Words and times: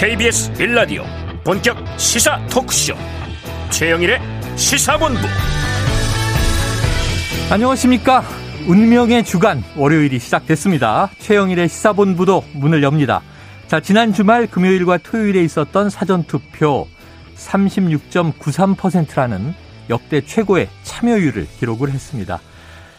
KBS 0.00 0.52
빌라디오 0.54 1.04
본격 1.44 1.76
시사 1.98 2.40
토크쇼. 2.46 2.94
최영일의 3.68 4.18
시사본부. 4.56 5.20
안녕하십니까? 7.50 8.24
운명의 8.66 9.24
주간 9.24 9.62
월요일이 9.76 10.18
시작됐습니다. 10.18 11.10
최영일의 11.18 11.68
시사본부도 11.68 12.44
문을 12.54 12.82
엽니다. 12.82 13.20
자 13.66 13.80
지난 13.80 14.14
주말 14.14 14.46
금요일과 14.46 14.96
토요일에 14.96 15.44
있었던 15.44 15.90
사전투표 15.90 16.88
36.93%라는 17.36 19.52
역대 19.90 20.22
최고의 20.22 20.70
참여율을 20.82 21.46
기록을 21.58 21.90
했습니다. 21.90 22.40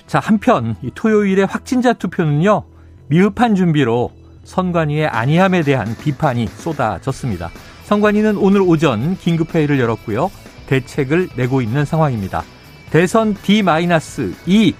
자 0.05 0.19
한편 0.19 0.75
토요일의 0.93 1.47
확진자 1.47 1.93
투표는요 1.93 2.65
미흡한 3.07 3.55
준비로 3.55 4.20
선관위의 4.43 5.07
안이함에 5.07 5.61
대한 5.61 5.95
비판이 5.97 6.47
쏟아졌습니다. 6.47 7.49
선관위는 7.85 8.37
오늘 8.37 8.61
오전 8.61 9.17
긴급회의를 9.17 9.79
열었고요. 9.79 10.31
대책을 10.67 11.29
내고 11.35 11.61
있는 11.61 11.85
상황입니다. 11.85 12.43
대선 12.89 13.35
D-2. 13.35 14.73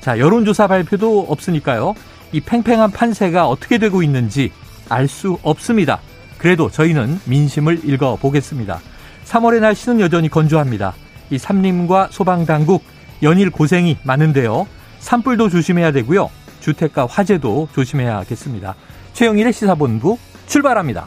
자, 0.00 0.18
여론조사 0.18 0.66
발표도 0.66 1.26
없으니까요. 1.28 1.94
이 2.32 2.40
팽팽한 2.40 2.90
판세가 2.90 3.48
어떻게 3.48 3.78
되고 3.78 4.02
있는지 4.02 4.50
알 4.88 5.08
수 5.08 5.38
없습니다. 5.42 6.00
그래도 6.38 6.70
저희는 6.70 7.20
민심을 7.24 7.88
읽어보겠습니다. 7.88 8.80
3월의 9.24 9.60
날씨는 9.60 10.00
여전히 10.00 10.28
건조합니다. 10.28 10.94
이 11.30 11.38
삼림과 11.38 12.08
소방당국 12.10 12.84
연일 13.22 13.50
고생이 13.50 13.96
많은데요. 14.02 14.66
산불도 14.98 15.48
조심해야 15.48 15.92
되고요. 15.92 16.30
주택가 16.60 17.06
화재도 17.06 17.68
조심해야겠습니다. 17.74 18.74
최영일의 19.14 19.52
시사본부 19.52 20.18
출발합니다. 20.46 21.06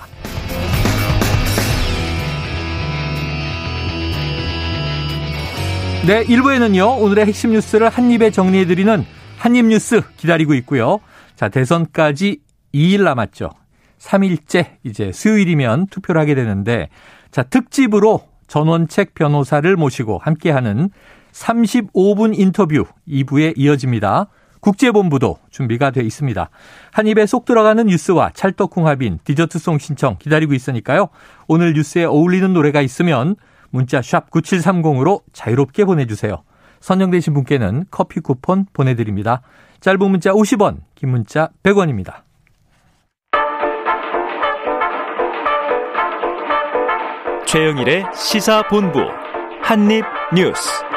네, 6.08 6.24
1부에는요, 6.24 7.02
오늘의 7.02 7.26
핵심 7.26 7.52
뉴스를 7.52 7.90
한입에 7.90 8.32
정리해드리는 8.32 9.06
한입뉴스 9.38 10.02
기다리고 10.16 10.54
있고요. 10.56 11.00
자, 11.36 11.50
대선까지 11.50 12.40
2일 12.74 13.04
남았죠. 13.04 13.50
3일째, 14.00 14.78
이제 14.86 15.12
수요일이면 15.12 15.88
투표를 15.88 16.22
하게 16.22 16.34
되는데, 16.34 16.88
자, 17.30 17.44
특집으로 17.44 18.22
전원책 18.48 19.16
변호사를 19.16 19.76
모시고 19.76 20.20
함께하는 20.20 20.92
35분 21.34 22.40
인터뷰 22.40 22.86
2부에 23.06 23.54
이어집니다. 23.58 24.28
국제본부도 24.68 25.38
준비가 25.50 25.92
돼 25.92 26.02
있습니다. 26.02 26.50
한 26.92 27.08
입에 27.08 27.26
쏙 27.26 27.46
들어가는 27.46 27.86
뉴스와 27.86 28.32
찰떡궁합인 28.34 29.20
디저트송 29.24 29.78
신청 29.78 30.18
기다리고 30.20 30.54
있으니까요. 30.54 31.08
오늘 31.48 31.74
뉴스에 31.74 32.04
어울리는 32.04 32.52
노래가 32.52 32.82
있으면 32.82 33.38
문자 33.70 34.02
샵 34.02 34.30
9730으로 34.30 35.22
자유롭게 35.32 35.86
보내주세요. 35.86 36.44
선정되신 36.82 37.34
분께는 37.34 37.86
커피 37.90 38.20
쿠폰 38.20 38.66
보내드립니다. 38.74 39.42
짧은 39.80 40.00
문자 40.00 40.32
50원, 40.32 40.80
긴 40.96 41.12
문자 41.12 41.50
100원입니다. 41.64 42.24
최영일의 47.46 48.06
시사본부 48.14 49.00
한입뉴스 49.62 50.97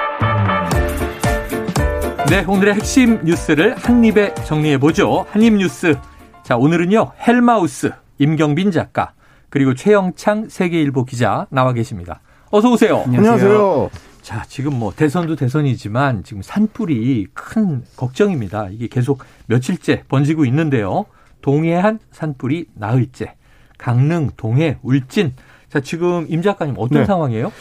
네, 2.29 2.45
오늘의 2.47 2.75
핵심 2.75 3.25
뉴스를 3.25 3.77
한입에 3.77 4.35
정리해보죠. 4.35 5.27
한입뉴스. 5.31 5.97
자, 6.45 6.57
오늘은요, 6.57 7.13
헬마우스, 7.27 7.93
임경빈 8.19 8.71
작가, 8.71 9.13
그리고 9.49 9.75
최영창 9.75 10.49
세계일보 10.49 11.05
기자 11.07 11.47
나와 11.51 11.73
계십니다. 11.73 12.21
어서오세요. 12.51 13.05
안녕하세요. 13.07 13.91
자, 14.23 14.45
지금 14.47 14.79
뭐 14.79 14.93
대선도 14.95 15.35
대선이지만 15.37 16.23
지금 16.23 16.43
산불이 16.43 17.29
큰 17.35 17.83
걱정입니다. 17.97 18.69
이게 18.71 18.87
계속 18.87 19.25
며칠째 19.47 20.05
번지고 20.09 20.45
있는데요. 20.45 21.07
동해안 21.43 21.99
산불이 22.13 22.67
나흘째, 22.75 23.35
강릉, 23.79 24.31
동해, 24.37 24.79
울진, 24.83 25.35
자, 25.71 25.79
지금 25.79 26.27
임 26.29 26.43
작가님 26.43 26.75
어떤 26.79 26.99
네. 26.99 27.05
상황이에요? 27.05 27.53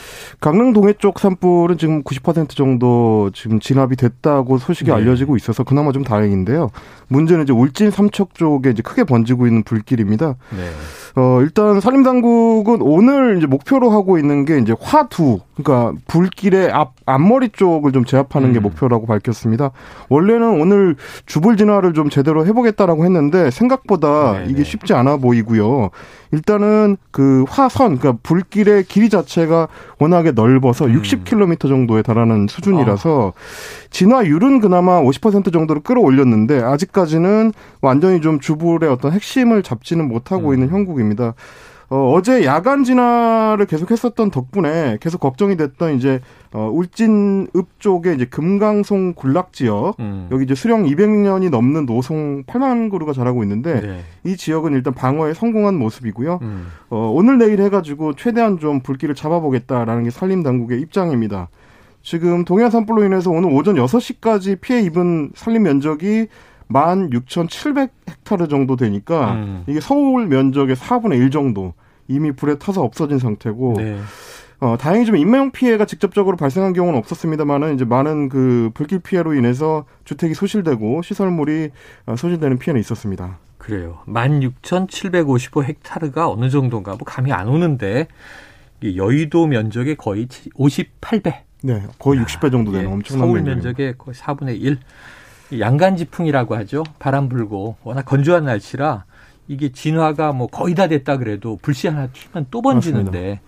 강릉 0.42 0.74
동해 0.74 0.94
쪽 0.94 1.20
산불은 1.20 1.78
지금 1.78 2.02
90% 2.04 2.50
정도 2.50 3.30
지금 3.36 3.60
진압이 3.60 3.98
됐다고 3.98 4.58
소식이 4.58 4.90
네. 4.90 4.96
알려지고 4.96 5.36
있어서 5.36 5.64
그나마 5.64 5.92
좀 5.92 6.04
다행인데요. 6.04 6.72
문제는 7.08 7.44
이제 7.44 7.54
울진 7.54 7.92
삼척 7.92 8.34
쪽에 8.34 8.72
이제 8.72 8.82
크게 8.82 9.04
번지고 9.04 9.46
있는 9.46 9.62
불길입니다. 9.62 10.36
네. 10.58 10.70
어, 11.16 11.42
일단 11.42 11.80
산림당국은 11.80 12.82
오늘 12.82 13.38
이제 13.38 13.48
목표로 13.48 13.92
하고 13.92 14.18
있는 14.18 14.46
게 14.46 14.58
이제 14.58 14.74
화두, 14.80 15.40
그러니까 15.56 16.00
불길의 16.08 16.72
앞, 16.72 16.94
앞머리 17.06 17.50
쪽을 17.50 17.92
좀 17.92 18.06
제압하는 18.06 18.50
음. 18.50 18.54
게 18.54 18.60
목표라고 18.60 19.06
밝혔습니다. 19.06 19.72
원래는 20.10 20.62
오늘 20.62 20.96
주불 21.26 21.58
진화를 21.58 21.94
좀 21.94 22.10
제대로 22.10 22.46
해보겠다라고 22.46 23.06
했는데 23.06 23.52
생각보다 23.52 24.34
네네. 24.34 24.52
이게 24.52 24.64
쉽지 24.64 24.94
않아 24.94 25.18
보이고요. 25.18 25.90
일단은 26.32 26.98
그 27.12 27.44
화선, 27.50 27.99
그러니까 28.00 28.20
불길의 28.24 28.86
길이 28.86 29.10
자체가 29.10 29.68
워낙에 30.00 30.32
넓어서 30.32 30.86
음. 30.86 31.02
60km 31.02 31.62
정도에 31.62 32.02
달하는 32.02 32.48
수준이라서 32.48 33.34
아. 33.36 33.40
진화율은 33.90 34.62
그나마 34.62 35.02
50% 35.02 35.52
정도로 35.54 35.82
끌어올렸는데 35.82 36.62
아직까지는 36.62 37.54
완전히 37.82 38.22
좀 38.22 38.40
주불의 38.40 38.90
어떤 38.90 39.12
핵심을 39.12 39.64
잡지는 39.64 40.08
못하고 40.08 40.50
음. 40.50 40.54
있는 40.54 40.70
형국입니다. 40.70 41.34
어, 41.92 42.14
어제 42.14 42.46
야간 42.46 42.84
진화를 42.84 43.66
계속 43.66 43.90
했었던 43.90 44.30
덕분에 44.30 44.98
계속 45.02 45.20
걱정이 45.20 45.58
됐던 45.58 45.96
이제 45.96 46.20
어, 46.54 46.70
울진읍 46.72 47.80
쪽에 47.80 48.14
이제 48.14 48.26
금강송 48.26 49.14
군락 49.14 49.54
지역 49.54 50.00
음. 50.00 50.28
여기 50.32 50.44
이제 50.44 50.54
수령 50.54 50.84
200년이 50.84 51.50
넘는 51.50 51.88
노송 51.88 52.44
8만 52.44 52.92
그루가 52.92 53.14
자라고 53.14 53.42
있는데 53.44 53.82
네. 53.82 54.00
이 54.24 54.38
지역은 54.38 54.74
일단 54.74 54.94
방어에 54.94 55.34
성공한 55.34 55.76
모습이고요. 55.76 56.40
음. 56.44 56.68
어, 56.92 57.12
오늘 57.14 57.40
내일 57.40 57.60
해가지고 57.62 58.14
최대한 58.14 58.60
좀 58.60 58.82
불길을 58.82 59.16
잡아보겠다라는 59.16 60.04
게 60.04 60.12
산림 60.12 60.44
당국의 60.44 60.80
입장입니다. 60.82 61.50
지금 62.04 62.46
동해안 62.46 62.70
산불로 62.70 63.04
인해서 63.04 63.32
오늘 63.32 63.52
오전 63.52 63.76
6시까지 63.76 64.62
피해 64.62 64.82
입은 64.82 65.32
산림 65.34 65.64
면적이 65.64 66.28
16,700헥타르 66.72 68.50
정도 68.50 68.76
되니까 68.76 69.34
음. 69.34 69.64
이게 69.68 69.80
서울 69.80 70.28
면적의 70.28 70.76
4분의 70.76 71.14
1 71.18 71.32
정도 71.32 71.74
이미 72.10 72.34
불에 72.34 72.58
타서 72.58 72.82
없어진 72.82 73.20
상태고 73.20 73.76
네. 73.78 74.00
어, 74.60 74.76
다행히 74.78 75.06
좀 75.06 75.16
인명 75.16 75.52
피해가 75.52 75.86
직접적으로 75.86 76.36
발생한 76.36 76.74
경우는 76.74 77.00
없었습니다만은 77.00 77.76
이제 77.76 77.86
많은 77.86 78.28
그 78.28 78.72
불길 78.74 79.00
피해로 79.00 79.34
인해서 79.34 79.86
주택이 80.04 80.34
소실되고 80.34 81.02
시설물이 81.02 81.70
어, 82.08 82.16
소실되는 82.18 82.58
피해는 82.60 82.82
있었습니다. 82.82 83.38
그래요. 83.58 84.00
16,755 84.08 85.64
헥타르가 85.64 86.30
어느 86.30 86.50
정도인가 86.50 86.92
뭐 86.92 87.00
감이 87.06 87.32
안 87.32 87.48
오는데 87.48 88.08
여의도 88.84 89.48
면적의 89.48 89.96
거의 89.96 90.28
58배. 90.28 91.42
네, 91.62 91.84
거의 92.00 92.22
60배 92.22 92.52
정도 92.52 92.72
되는 92.72 92.90
예, 92.90 92.94
엄청난 92.94 93.28
서울 93.28 93.42
면적의 93.42 93.96
거의 93.98 94.16
4분의 94.16 94.62
1. 94.62 94.80
양간 95.60 95.98
지풍이라고 95.98 96.56
하죠. 96.58 96.84
바람 97.00 97.28
불고 97.28 97.76
워낙 97.84 98.04
건조한 98.04 98.46
날씨라 98.46 99.06
이게 99.50 99.72
진화가 99.72 100.32
뭐 100.32 100.48
거의 100.48 100.76
다 100.76 100.88
됐다 100.88 101.18
그래도 101.18 101.58
불씨 101.62 101.88
하나 101.88 102.08
튀면 102.08 102.46
또 102.52 102.62
번지는데 102.62 103.20
맞습니다. 103.20 103.42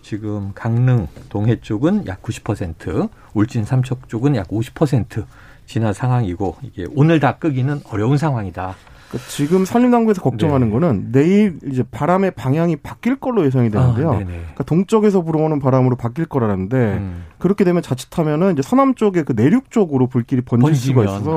지금 0.00 0.52
강릉 0.54 1.06
동해 1.28 1.60
쪽은 1.60 2.06
약 2.06 2.22
90%, 2.22 3.08
울진 3.34 3.64
삼척 3.64 4.08
쪽은 4.08 4.34
약 4.34 4.48
50% 4.48 5.24
진화 5.66 5.92
상황이고 5.92 6.56
이게 6.62 6.86
오늘 6.94 7.20
다 7.20 7.36
끄기는 7.36 7.80
어려운 7.90 8.16
상황이다. 8.16 8.74
그러니까 9.12 9.28
지금 9.28 9.64
산림당국에서 9.66 10.22
걱정하는 10.22 10.68
네. 10.68 10.72
거는 10.72 11.12
내일 11.12 11.58
이제 11.70 11.84
바람의 11.90 12.32
방향이 12.32 12.76
바뀔 12.76 13.16
걸로 13.16 13.44
예상이 13.44 13.70
되는데요. 13.70 14.12
아, 14.12 14.16
그러니까 14.16 14.64
동쪽에서 14.64 15.22
불어오는 15.22 15.58
바람으로 15.60 15.96
바뀔 15.96 16.24
거라는데 16.24 16.76
음. 16.76 17.24
그렇게 17.38 17.64
되면 17.64 17.82
자칫하면은 17.82 18.52
이제 18.52 18.62
서남 18.62 18.94
쪽에 18.94 19.22
그 19.22 19.34
내륙 19.36 19.70
쪽으로 19.70 20.06
불길이 20.06 20.40
번질 20.40 20.70
번지면. 20.70 21.06
수가 21.06 21.16
있어서 21.16 21.36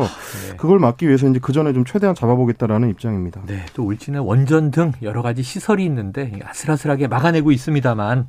네. 0.50 0.58
그걸 0.58 0.80
막기 0.80 1.06
위해서 1.08 1.28
이제 1.28 1.40
그 1.42 1.52
전에 1.52 1.74
좀 1.74 1.84
최대한 1.84 2.16
잡아보겠다라는 2.16 2.90
입장입니다. 2.90 3.42
네, 3.46 3.66
또 3.74 3.84
울진에 3.84 4.20
원전 4.20 4.72
등 4.72 4.94
여러 5.02 5.22
가지 5.22 5.44
시설이 5.44 5.84
있는데 5.86 6.32
아슬아슬하게 6.46 7.08
막아내고 7.08 7.52
있습니다만 7.52 8.28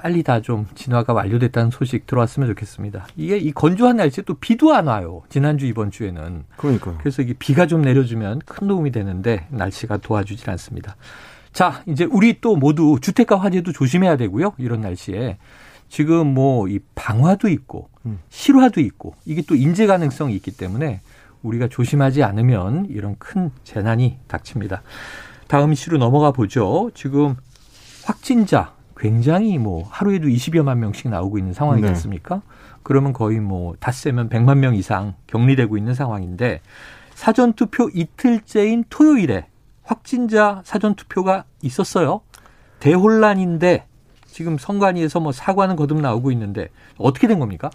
빨리 0.00 0.22
다 0.22 0.40
좀 0.40 0.66
진화가 0.74 1.12
완료됐다는 1.12 1.70
소식 1.70 2.06
들어왔으면 2.06 2.48
좋겠습니다. 2.50 3.08
이게 3.16 3.36
이 3.36 3.50
건조한 3.52 3.96
날씨에 3.96 4.22
또 4.24 4.34
비도 4.34 4.72
안 4.74 4.86
와요. 4.86 5.22
지난주 5.28 5.66
이번 5.66 5.90
주에는. 5.90 6.44
그러니까요. 6.56 6.96
그래서 7.00 7.22
이게 7.22 7.34
비가 7.34 7.66
좀 7.66 7.82
내려주면 7.82 8.40
큰 8.46 8.68
도움이 8.68 8.92
되는데 8.92 9.46
날씨가 9.50 9.98
도와주질 9.98 10.48
않습니다. 10.50 10.96
자, 11.52 11.82
이제 11.86 12.04
우리 12.04 12.40
또 12.40 12.54
모두 12.56 12.98
주택가 13.00 13.36
화재도 13.36 13.72
조심해야 13.72 14.16
되고요. 14.16 14.52
이런 14.58 14.80
날씨에. 14.80 15.38
지금 15.88 16.34
뭐 16.34 16.68
이 16.68 16.78
방화도 16.94 17.48
있고 17.48 17.88
음. 18.06 18.20
실화도 18.28 18.80
있고 18.80 19.14
이게 19.24 19.42
또 19.42 19.54
인재 19.56 19.86
가능성이 19.86 20.34
있기 20.36 20.52
때문에 20.52 21.00
우리가 21.42 21.68
조심하지 21.68 22.22
않으면 22.22 22.86
이런 22.90 23.16
큰 23.18 23.50
재난이 23.64 24.18
닥칩니다. 24.28 24.82
다음 25.48 25.72
이슈로 25.72 25.98
넘어가 25.98 26.30
보죠. 26.30 26.90
지금 26.94 27.36
확진자 28.04 28.74
굉장히 28.98 29.58
뭐 29.58 29.84
하루에도 29.88 30.28
20여만 30.28 30.78
명씩 30.78 31.08
나오고 31.08 31.38
있는 31.38 31.52
상황이지 31.52 31.82
네. 31.82 31.88
않습니까? 31.90 32.42
그러면 32.82 33.12
거의 33.12 33.38
뭐 33.38 33.74
닷새면 33.78 34.28
100만 34.28 34.58
명 34.58 34.74
이상 34.74 35.14
격리되고 35.26 35.76
있는 35.76 35.94
상황인데 35.94 36.60
사전 37.14 37.52
투표 37.52 37.88
이틀째인 37.92 38.84
토요일에 38.90 39.46
확진자 39.82 40.62
사전 40.64 40.94
투표가 40.94 41.44
있었어요. 41.62 42.20
대혼란인데 42.80 43.86
지금 44.26 44.58
선관위에서 44.58 45.20
뭐 45.20 45.32
사과는 45.32 45.76
거듭 45.76 46.00
나오고 46.00 46.30
있는데 46.32 46.68
어떻게 46.96 47.26
된 47.26 47.38
겁니까? 47.38 47.70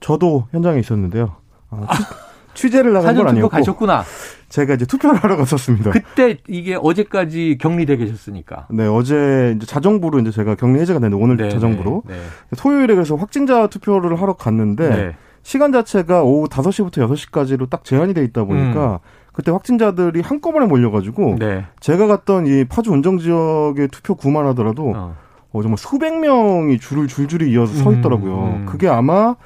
저도 0.00 0.48
현장에 0.50 0.80
있었는데요. 0.80 1.36
어, 1.70 1.86
취재를 2.60 2.92
나간 2.92 3.14
건 3.14 3.28
아니었고 3.28 3.48
가셨구나. 3.48 4.04
제가 4.50 4.74
이제 4.74 4.84
투표를 4.84 5.16
하러 5.16 5.36
갔었습니다. 5.36 5.92
그때 5.92 6.38
이게 6.46 6.76
어제까지 6.78 7.56
격리돼 7.60 7.96
계셨으니까. 7.96 8.66
네, 8.70 8.86
어제 8.86 9.54
이제 9.56 9.66
자정부로 9.66 10.18
이제 10.18 10.30
제가 10.30 10.56
격리 10.56 10.78
해제가 10.80 10.98
됐는데 10.98 11.22
오늘 11.22 11.36
네, 11.36 11.48
자정부로 11.48 12.02
네, 12.06 12.14
네. 12.14 12.56
토요일에 12.58 12.94
그래서 12.94 13.16
확진자 13.16 13.68
투표를 13.68 14.20
하러 14.20 14.34
갔는데 14.34 14.88
네. 14.88 15.16
시간 15.42 15.72
자체가 15.72 16.22
오후 16.22 16.48
5시부터 16.48 16.98
6시까지로 17.08 17.70
딱 17.70 17.84
제한이 17.84 18.12
돼 18.12 18.22
있다 18.24 18.44
보니까 18.44 18.94
음. 18.94 18.98
그때 19.32 19.52
확진자들이 19.52 20.20
한꺼번에 20.20 20.66
몰려가지고 20.66 21.36
네. 21.38 21.64
제가 21.80 22.06
갔던 22.08 22.46
이 22.46 22.64
파주 22.64 22.92
운정 22.92 23.18
지역의 23.18 23.88
투표 23.88 24.14
구만 24.14 24.44
하더라도 24.48 24.92
어. 24.94 25.16
어, 25.52 25.62
정말 25.62 25.78
수백 25.78 26.18
명이 26.18 26.78
줄을 26.78 27.08
줄줄이 27.08 27.50
이어서 27.52 27.72
서 27.74 27.92
있더라고요. 27.92 28.34
음, 28.34 28.54
음. 28.62 28.66
그게 28.66 28.88
아마 28.88 29.36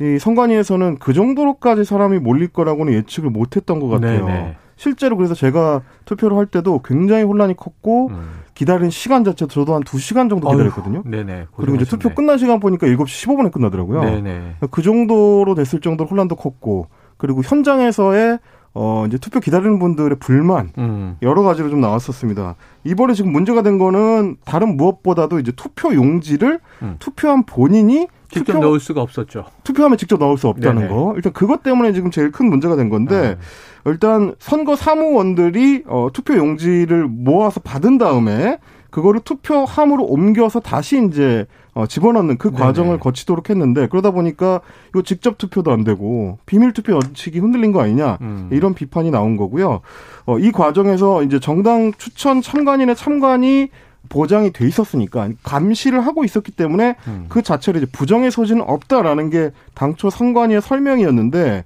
이 0.00 0.18
선관위에서는 0.18 0.98
그 0.98 1.12
정도로까지 1.12 1.84
사람이 1.84 2.18
몰릴 2.18 2.48
거라고는 2.48 2.92
예측을 2.92 3.30
못했던 3.30 3.80
것 3.80 3.88
같아요. 3.88 4.26
네네. 4.26 4.56
실제로 4.76 5.16
그래서 5.16 5.34
제가 5.34 5.82
투표를 6.04 6.36
할 6.36 6.46
때도 6.46 6.82
굉장히 6.82 7.24
혼란이 7.24 7.56
컸고 7.56 8.08
음. 8.10 8.40
기다린 8.54 8.90
시간 8.90 9.24
자체도 9.24 9.48
저도 9.48 9.74
한 9.74 9.82
두시간 9.82 10.28
정도 10.28 10.48
기다렸거든요. 10.50 11.00
어휴, 11.00 11.10
네네. 11.10 11.46
그리고 11.56 11.76
이제 11.76 11.84
투표 11.84 12.14
끝난 12.14 12.38
시간 12.38 12.60
보니까 12.60 12.86
7시 12.86 13.26
15분에 13.26 13.52
끝나더라고요. 13.52 14.02
네네. 14.02 14.56
그 14.70 14.82
정도로 14.82 15.54
됐을 15.56 15.80
정도로 15.80 16.08
혼란도 16.08 16.36
컸고 16.36 16.86
그리고 17.16 17.42
현장에서의 17.42 18.38
어, 18.80 19.06
이제 19.08 19.18
투표 19.18 19.40
기다리는 19.40 19.80
분들의 19.80 20.18
불만, 20.20 20.70
음. 20.78 21.16
여러 21.20 21.42
가지로 21.42 21.68
좀 21.68 21.80
나왔었습니다. 21.80 22.54
이번에 22.84 23.12
지금 23.12 23.32
문제가 23.32 23.62
된 23.62 23.76
거는 23.76 24.36
다른 24.44 24.76
무엇보다도 24.76 25.40
이제 25.40 25.50
투표 25.50 25.92
용지를 25.92 26.60
음. 26.82 26.94
투표한 27.00 27.44
본인이 27.44 28.06
직접 28.30 28.52
투표, 28.52 28.64
넣을 28.64 28.78
수가 28.78 29.02
없었죠. 29.02 29.46
투표하면 29.64 29.98
직접 29.98 30.20
넣을 30.20 30.38
수 30.38 30.46
없다는 30.46 30.82
네네. 30.82 30.94
거. 30.94 31.14
일단 31.16 31.32
그것 31.32 31.64
때문에 31.64 31.92
지금 31.92 32.12
제일 32.12 32.30
큰 32.30 32.46
문제가 32.46 32.76
된 32.76 32.88
건데, 32.88 33.36
음. 33.84 33.90
일단 33.90 34.36
선거 34.38 34.76
사무원들이 34.76 35.82
어, 35.88 36.10
투표 36.12 36.36
용지를 36.36 37.08
모아서 37.08 37.58
받은 37.58 37.98
다음에 37.98 38.58
그거를 38.90 39.20
투표함으로 39.24 40.04
옮겨서 40.04 40.60
다시 40.60 41.04
이제 41.04 41.46
어, 41.78 41.86
집어넣는 41.86 42.38
그 42.38 42.50
과정을 42.50 42.88
네네. 42.88 42.98
거치도록 42.98 43.50
했는데 43.50 43.86
그러다 43.86 44.10
보니까 44.10 44.62
이거 44.88 45.02
직접 45.02 45.38
투표도 45.38 45.70
안 45.70 45.84
되고 45.84 46.38
비밀 46.44 46.72
투표 46.72 46.94
원칙이 46.94 47.38
흔들린 47.38 47.70
거 47.70 47.80
아니냐 47.80 48.18
음. 48.20 48.48
이런 48.50 48.74
비판이 48.74 49.12
나온 49.12 49.36
거고요. 49.36 49.80
어, 50.26 50.38
이 50.40 50.50
과정에서 50.50 51.22
이제 51.22 51.38
정당 51.38 51.92
추천 51.96 52.42
참관인의 52.42 52.96
참관이 52.96 53.68
보장이 54.08 54.52
돼 54.52 54.66
있었으니까 54.66 55.28
감시를 55.42 56.04
하고 56.06 56.24
있었기 56.24 56.52
때문에 56.52 56.96
음. 57.06 57.26
그 57.28 57.42
자체로 57.42 57.78
이제 57.78 57.86
부정의 57.90 58.30
소지는 58.30 58.62
없다라는 58.62 59.30
게 59.30 59.50
당초 59.74 60.10
선관위의 60.10 60.62
설명이었는데 60.62 61.64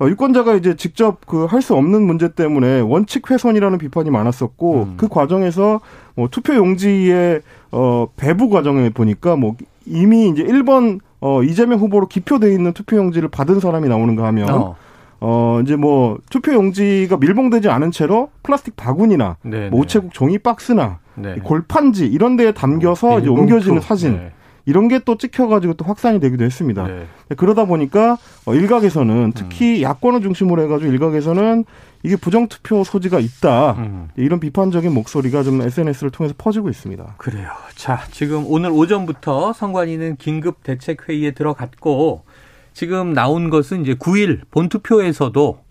어, 0.00 0.06
유권자가 0.08 0.54
이제 0.54 0.74
직접 0.76 1.26
그 1.26 1.46
할 1.46 1.60
수 1.60 1.74
없는 1.74 2.02
문제 2.02 2.32
때문에 2.32 2.80
원칙 2.80 3.30
훼손이라는 3.30 3.76
비판이 3.78 4.10
많았었고 4.10 4.82
음. 4.82 4.94
그 4.96 5.08
과정에서 5.08 5.80
뭐 6.14 6.28
투표 6.30 6.54
용지의 6.54 7.42
어 7.72 8.06
배부 8.16 8.48
과정에 8.48 8.88
보니까 8.90 9.36
뭐 9.36 9.56
이미 9.86 10.28
이제 10.28 10.42
1번 10.42 11.00
어 11.20 11.42
이재명 11.42 11.78
후보로 11.80 12.06
기표돼 12.08 12.52
있는 12.52 12.72
투표 12.72 12.96
용지를 12.96 13.28
받은 13.28 13.60
사람이 13.60 13.88
나오는가 13.88 14.24
하면 14.28 14.48
어. 14.50 14.76
어, 15.20 15.60
이제 15.62 15.76
뭐, 15.76 16.18
투표 16.30 16.52
용지가 16.52 17.18
밀봉되지 17.18 17.68
않은 17.68 17.90
채로 17.90 18.30
플라스틱 18.42 18.76
바구니나, 18.76 19.36
네, 19.42 19.68
뭐 19.68 19.80
네. 19.80 19.84
우체국 19.84 20.12
종이 20.14 20.38
박스나, 20.38 20.98
네. 21.14 21.36
골판지, 21.36 22.06
이런 22.06 22.36
데에 22.36 22.52
담겨서 22.52 23.14
어, 23.14 23.18
이제 23.20 23.28
옮겨지는 23.28 23.80
사진. 23.80 24.16
네. 24.16 24.32
이런 24.66 24.88
게 24.88 25.00
또 25.04 25.16
찍혀가지고 25.16 25.74
또 25.74 25.84
확산이 25.84 26.20
되기도 26.20 26.44
했습니다. 26.44 26.86
네. 26.86 27.06
그러다 27.36 27.64
보니까 27.64 28.18
어, 28.44 28.54
일각에서는 28.54 29.32
특히 29.34 29.78
음. 29.78 29.82
야권을 29.82 30.20
중심으로 30.20 30.62
해가지고 30.62 30.92
일각에서는 30.92 31.64
이게 32.02 32.16
부정투표 32.16 32.84
소지가 32.84 33.18
있다. 33.18 33.72
음. 33.72 34.08
이런 34.16 34.38
비판적인 34.38 34.92
목소리가 34.92 35.42
좀 35.42 35.60
SNS를 35.60 36.10
통해서 36.10 36.34
퍼지고 36.38 36.68
있습니다. 36.68 37.14
그래요. 37.16 37.48
자, 37.74 38.00
지금 38.10 38.44
오늘 38.46 38.70
오전부터 38.70 39.52
선관위는 39.54 40.16
긴급 40.16 40.62
대책회의에 40.62 41.32
들어갔고 41.32 42.22
지금 42.72 43.12
나온 43.12 43.50
것은 43.50 43.82
이제 43.82 43.94
9일 43.94 44.42
본투표에서도 44.50 45.64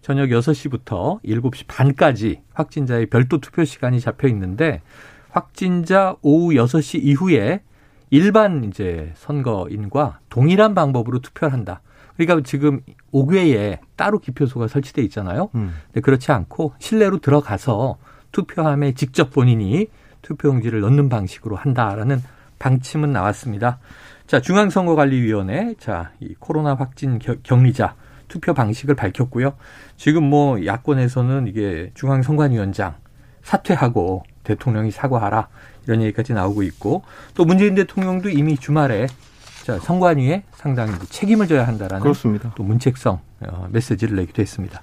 저녁 0.00 0.28
6시부터 0.28 1.22
7시 1.22 1.64
반까지 1.66 2.40
확진자의 2.54 3.06
별도 3.06 3.38
투표 3.38 3.64
시간이 3.64 4.00
잡혀 4.00 4.28
있는데 4.28 4.80
확진자 5.30 6.16
오후 6.22 6.54
6시 6.54 7.02
이후에 7.02 7.62
일반 8.10 8.64
이제 8.64 9.12
선거인과 9.16 10.20
동일한 10.30 10.74
방법으로 10.74 11.20
투표를 11.20 11.52
한다. 11.52 11.82
그러니까 12.16 12.42
지금 12.44 12.80
옥외에 13.12 13.80
따로 13.96 14.18
기표소가 14.18 14.66
설치돼 14.66 15.02
있잖아요. 15.02 15.50
음. 15.54 15.74
근데 15.86 16.00
그렇지 16.00 16.32
않고 16.32 16.72
실내로 16.78 17.18
들어가서 17.18 17.98
투표함에 18.32 18.92
직접 18.94 19.30
본인이 19.30 19.86
투표용지를 20.22 20.80
넣는 20.80 21.08
방식으로 21.08 21.56
한다라는 21.56 22.22
방침은 22.58 23.12
나왔습니다. 23.12 23.78
자, 24.28 24.42
중앙선거관리위원회, 24.42 25.76
자, 25.78 26.10
이 26.20 26.34
코로나 26.38 26.74
확진 26.74 27.18
격리자 27.18 27.94
투표 28.28 28.52
방식을 28.52 28.94
밝혔고요. 28.94 29.54
지금 29.96 30.22
뭐 30.22 30.64
야권에서는 30.66 31.46
이게 31.46 31.90
중앙선관위원장 31.94 32.96
사퇴하고 33.42 34.24
대통령이 34.44 34.90
사과하라 34.90 35.48
이런 35.86 36.02
얘기까지 36.02 36.34
나오고 36.34 36.62
있고 36.64 37.04
또 37.32 37.46
문재인 37.46 37.74
대통령도 37.74 38.28
이미 38.28 38.58
주말에 38.58 39.06
자, 39.64 39.78
선관위에 39.78 40.42
상당히 40.52 40.92
책임을 41.08 41.46
져야 41.46 41.66
한다라는 41.66 42.02
그렇습니다. 42.02 42.52
또 42.54 42.62
문책성 42.64 43.20
어, 43.48 43.68
메시지를 43.72 44.16
내기도 44.16 44.42
했습니다. 44.42 44.82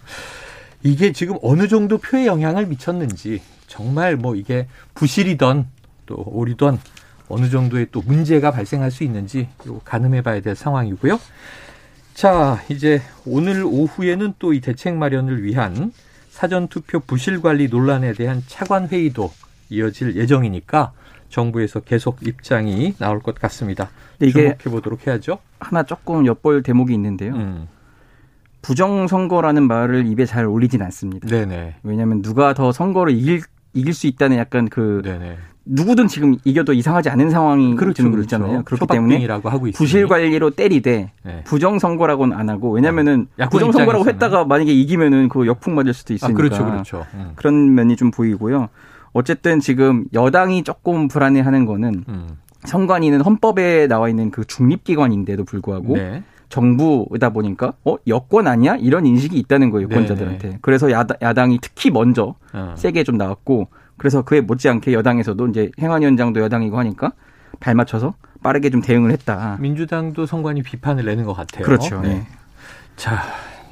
이게 0.81 1.11
지금 1.11 1.37
어느 1.43 1.67
정도 1.67 1.99
표에 1.99 2.25
영향을 2.25 2.65
미쳤는지 2.65 3.43
정말 3.67 4.15
뭐 4.15 4.35
이게 4.35 4.67
부실이던 4.95 5.67
또 6.07 6.15
오리던 6.15 6.79
어느 7.27 7.49
정도의 7.49 7.87
또 7.91 8.01
문제가 8.05 8.51
발생할 8.51 8.91
수 8.91 9.03
있는지 9.03 9.47
가늠해 9.83 10.21
봐야 10.21 10.39
될 10.41 10.55
상황이고요. 10.55 11.19
자, 12.13 12.61
이제 12.69 13.01
오늘 13.25 13.63
오후에는 13.65 14.35
또 14.39 14.53
이 14.53 14.61
대책 14.61 14.95
마련을 14.95 15.43
위한 15.43 15.91
사전투표 16.29 16.99
부실 16.99 17.41
관리 17.41 17.67
논란에 17.67 18.13
대한 18.13 18.43
차관 18.47 18.87
회의도 18.87 19.31
이어질 19.69 20.15
예정이니까 20.15 20.91
정부에서 21.29 21.79
계속 21.81 22.25
입장이 22.25 22.93
나올 22.99 23.19
것 23.19 23.35
같습니다. 23.35 23.89
이게 24.21 24.55
주목해 24.57 24.75
보도록 24.75 25.07
해야죠. 25.07 25.39
하나 25.59 25.83
조금 25.83 26.25
엿볼 26.25 26.63
대목이 26.63 26.93
있는데요. 26.93 27.33
음. 27.33 27.67
부정 28.61 29.07
선거라는 29.07 29.63
말을 29.63 30.07
입에 30.07 30.25
잘 30.25 30.45
올리진 30.45 30.81
않습니다. 30.83 31.27
네네. 31.27 31.75
왜냐하면 31.83 32.21
누가 32.21 32.53
더 32.53 32.71
선거를 32.71 33.13
이길, 33.13 33.41
이길 33.73 33.93
수 33.93 34.07
있다는 34.07 34.37
약간 34.37 34.69
그 34.69 35.01
네네. 35.03 35.37
누구든 35.65 36.07
지금 36.07 36.35
이겨도 36.43 36.73
이상하지 36.73 37.09
않은 37.09 37.31
상황이 37.31 37.75
그렇죠, 37.75 38.03
좀 38.03 38.11
그렇죠. 38.11 38.25
있잖아요. 38.25 38.63
그렇기 38.63 38.85
때문에 38.87 39.27
부실 39.73 40.07
관리로 40.07 40.51
때리되 40.51 41.11
네. 41.23 41.43
부정 41.43 41.79
선거라고는 41.79 42.37
안 42.37 42.49
하고 42.49 42.71
왜냐면은 42.71 43.27
아, 43.39 43.49
부정 43.49 43.71
선거라고 43.71 44.07
했다가 44.07 44.45
만약에 44.45 44.71
이기면은 44.71 45.27
그 45.29 45.47
역풍 45.47 45.73
맞을 45.73 45.93
수도 45.93 46.13
있으니까 46.13 46.33
아, 46.33 46.37
그렇죠, 46.37 46.65
그렇죠. 46.65 47.05
음. 47.15 47.31
그런 47.35 47.73
면이 47.73 47.95
좀 47.95 48.11
보이고요. 48.11 48.69
어쨌든 49.13 49.59
지금 49.59 50.05
여당이 50.13 50.63
조금 50.63 51.07
불안해하는 51.07 51.65
거는 51.65 52.05
음. 52.07 52.37
선관위는 52.65 53.21
헌법에 53.21 53.87
나와 53.87 54.09
있는 54.09 54.29
그 54.29 54.45
중립기관인데도 54.45 55.45
불구하고 55.45 55.95
네. 55.95 56.23
정부이다 56.49 57.29
보니까 57.29 57.73
어 57.83 57.95
여권 58.07 58.47
아니야 58.47 58.75
이런 58.75 59.05
인식이 59.05 59.37
있다는 59.37 59.71
거예요 59.71 59.87
유권자들한테. 59.89 60.49
네. 60.49 60.57
그래서 60.61 60.91
야당, 60.91 61.17
야당이 61.21 61.59
특히 61.61 61.89
먼저 61.89 62.35
어. 62.53 62.75
세게 62.77 63.03
좀 63.03 63.17
나왔고 63.17 63.67
그래서 63.97 64.23
그에 64.23 64.41
못지않게 64.41 64.93
여당에서도 64.93 65.47
이제 65.47 65.71
행안위원장도 65.79 66.41
여당이고 66.41 66.77
하니까 66.77 67.11
발맞춰서 67.59 68.15
빠르게 68.43 68.69
좀 68.69 68.81
대응을 68.81 69.11
했다. 69.11 69.57
민주당도 69.59 70.25
선관위 70.25 70.61
비판을 70.61 71.05
내는 71.05 71.23
것 71.25 71.33
같아요. 71.33 71.65
그렇죠. 71.65 72.01
네. 72.01 72.09
네. 72.09 72.27
자, 72.95 73.21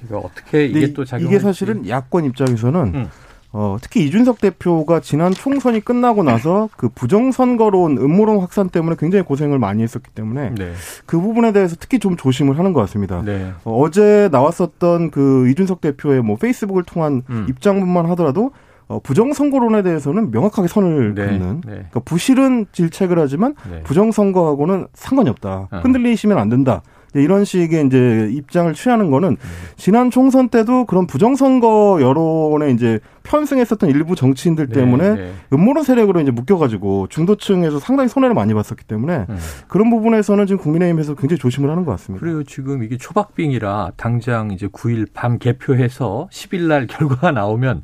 이거 0.03 0.19
어떻게 0.19 0.65
이게 0.65 0.93
또 0.93 1.05
작용 1.05 1.27
이게 1.27 1.39
사실은 1.39 1.87
야권 1.87 2.25
입장에서는 2.25 2.95
음. 2.95 3.09
어, 3.55 3.77
특히 3.79 4.03
이준석 4.05 4.41
대표가 4.41 4.99
지난 4.99 5.31
총선이 5.31 5.81
끝나고 5.81 6.23
나서 6.23 6.69
그 6.75 6.89
부정선거론, 6.89 7.99
음모론 7.99 8.39
확산 8.39 8.67
때문에 8.67 8.95
굉장히 8.97 9.23
고생을 9.23 9.59
많이 9.59 9.83
했었기 9.83 10.09
때문에 10.09 10.55
네. 10.55 10.73
그 11.05 11.21
부분에 11.21 11.51
대해서 11.51 11.75
특히 11.79 11.99
좀 11.99 12.17
조심을 12.17 12.57
하는 12.57 12.73
것 12.73 12.79
같습니다. 12.81 13.21
네. 13.21 13.53
어, 13.63 13.89
제 13.91 14.27
나왔었던 14.31 15.11
그 15.11 15.47
이준석 15.49 15.81
대표의 15.81 16.23
뭐 16.23 16.35
페이스북을 16.37 16.81
통한 16.83 17.21
음. 17.29 17.45
입장문만 17.47 18.07
하더라도 18.07 18.51
어, 18.87 18.99
부정선거론에 18.99 19.83
대해서는 19.83 20.31
명확하게 20.31 20.67
선을 20.67 21.15
네, 21.15 21.25
긋는 21.25 21.61
네. 21.61 21.71
그러니까 21.73 21.99
부실은 22.01 22.65
질책을 22.71 23.19
하지만 23.19 23.55
네. 23.69 23.83
부정선거하고는 23.83 24.87
상관이 24.93 25.29
없다. 25.29 25.69
어. 25.71 25.79
흔들리시면 25.83 26.37
안 26.37 26.49
된다. 26.49 26.81
이런 27.15 27.45
식의 27.45 27.85
이제 27.85 28.29
입장을 28.31 28.73
취하는 28.73 29.11
거는 29.11 29.37
지난 29.75 30.09
총선 30.09 30.49
때도 30.49 30.85
그런 30.85 31.05
부정선거 31.05 31.99
여론에 32.01 32.71
이제 32.71 32.99
편승했었던 33.23 33.89
일부 33.89 34.15
정치인들 34.15 34.67
네, 34.67 34.73
때문에 34.73 35.15
네. 35.15 35.33
음모론 35.53 35.83
세력으로 35.83 36.21
이제 36.21 36.31
묶여가지고 36.31 37.07
중도층에서 37.09 37.79
상당히 37.79 38.09
손해를 38.09 38.33
많이 38.33 38.53
봤었기 38.53 38.85
때문에 38.85 39.27
음. 39.29 39.37
그런 39.67 39.89
부분에서는 39.89 40.45
지금 40.47 40.61
국민의힘에서 40.61 41.15
굉장히 41.15 41.39
조심을 41.39 41.69
하는 41.69 41.85
것 41.85 41.91
같습니다. 41.91 42.25
그리고 42.25 42.43
지금 42.43 42.83
이게 42.83 42.97
초박빙이라 42.97 43.91
당장 43.95 44.51
이제 44.51 44.67
9일 44.67 45.07
밤 45.13 45.37
개표해서 45.37 46.27
10일 46.31 46.63
날 46.63 46.87
결과가 46.87 47.31
나오면 47.31 47.83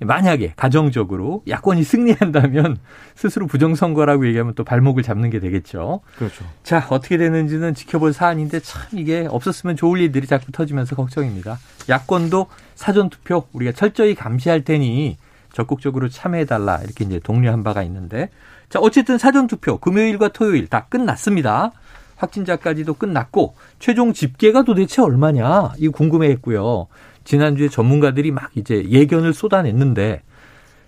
만약에 0.00 0.52
가정적으로 0.56 1.42
야권이 1.48 1.82
승리한다면 1.82 2.78
스스로 3.16 3.46
부정선거라고 3.46 4.26
얘기하면 4.28 4.54
또 4.54 4.64
발목을 4.64 5.02
잡는 5.02 5.30
게 5.30 5.40
되겠죠. 5.40 6.00
그렇죠. 6.16 6.44
자, 6.62 6.86
어떻게 6.90 7.16
되는지는 7.16 7.74
지켜볼 7.74 8.12
사안인데 8.12 8.60
참 8.60 8.82
이게 8.92 9.26
없었으면 9.28 9.76
좋을 9.76 10.00
일들이 10.00 10.26
자꾸 10.26 10.52
터지면서 10.52 10.94
걱정입니다. 10.94 11.58
야권도 11.88 12.46
사전투표 12.74 13.44
우리가 13.52 13.72
철저히 13.72 14.14
감시할 14.14 14.62
테니 14.62 15.16
적극적으로 15.52 16.08
참여해달라 16.08 16.82
이렇게 16.84 17.04
이제 17.04 17.18
독려한 17.18 17.64
바가 17.64 17.82
있는데 17.82 18.30
자, 18.68 18.78
어쨌든 18.80 19.18
사전투표 19.18 19.78
금요일과 19.78 20.28
토요일 20.28 20.68
다 20.68 20.86
끝났습니다. 20.88 21.72
확진자까지도 22.16 22.94
끝났고 22.94 23.54
최종 23.78 24.12
집계가 24.12 24.62
도대체 24.62 25.02
얼마냐 25.02 25.72
이거 25.78 25.92
궁금해했고요. 25.92 26.88
지난주에 27.28 27.68
전문가들이 27.68 28.30
막 28.30 28.50
이제 28.54 28.88
예견을 28.88 29.34
쏟아냈는데 29.34 30.22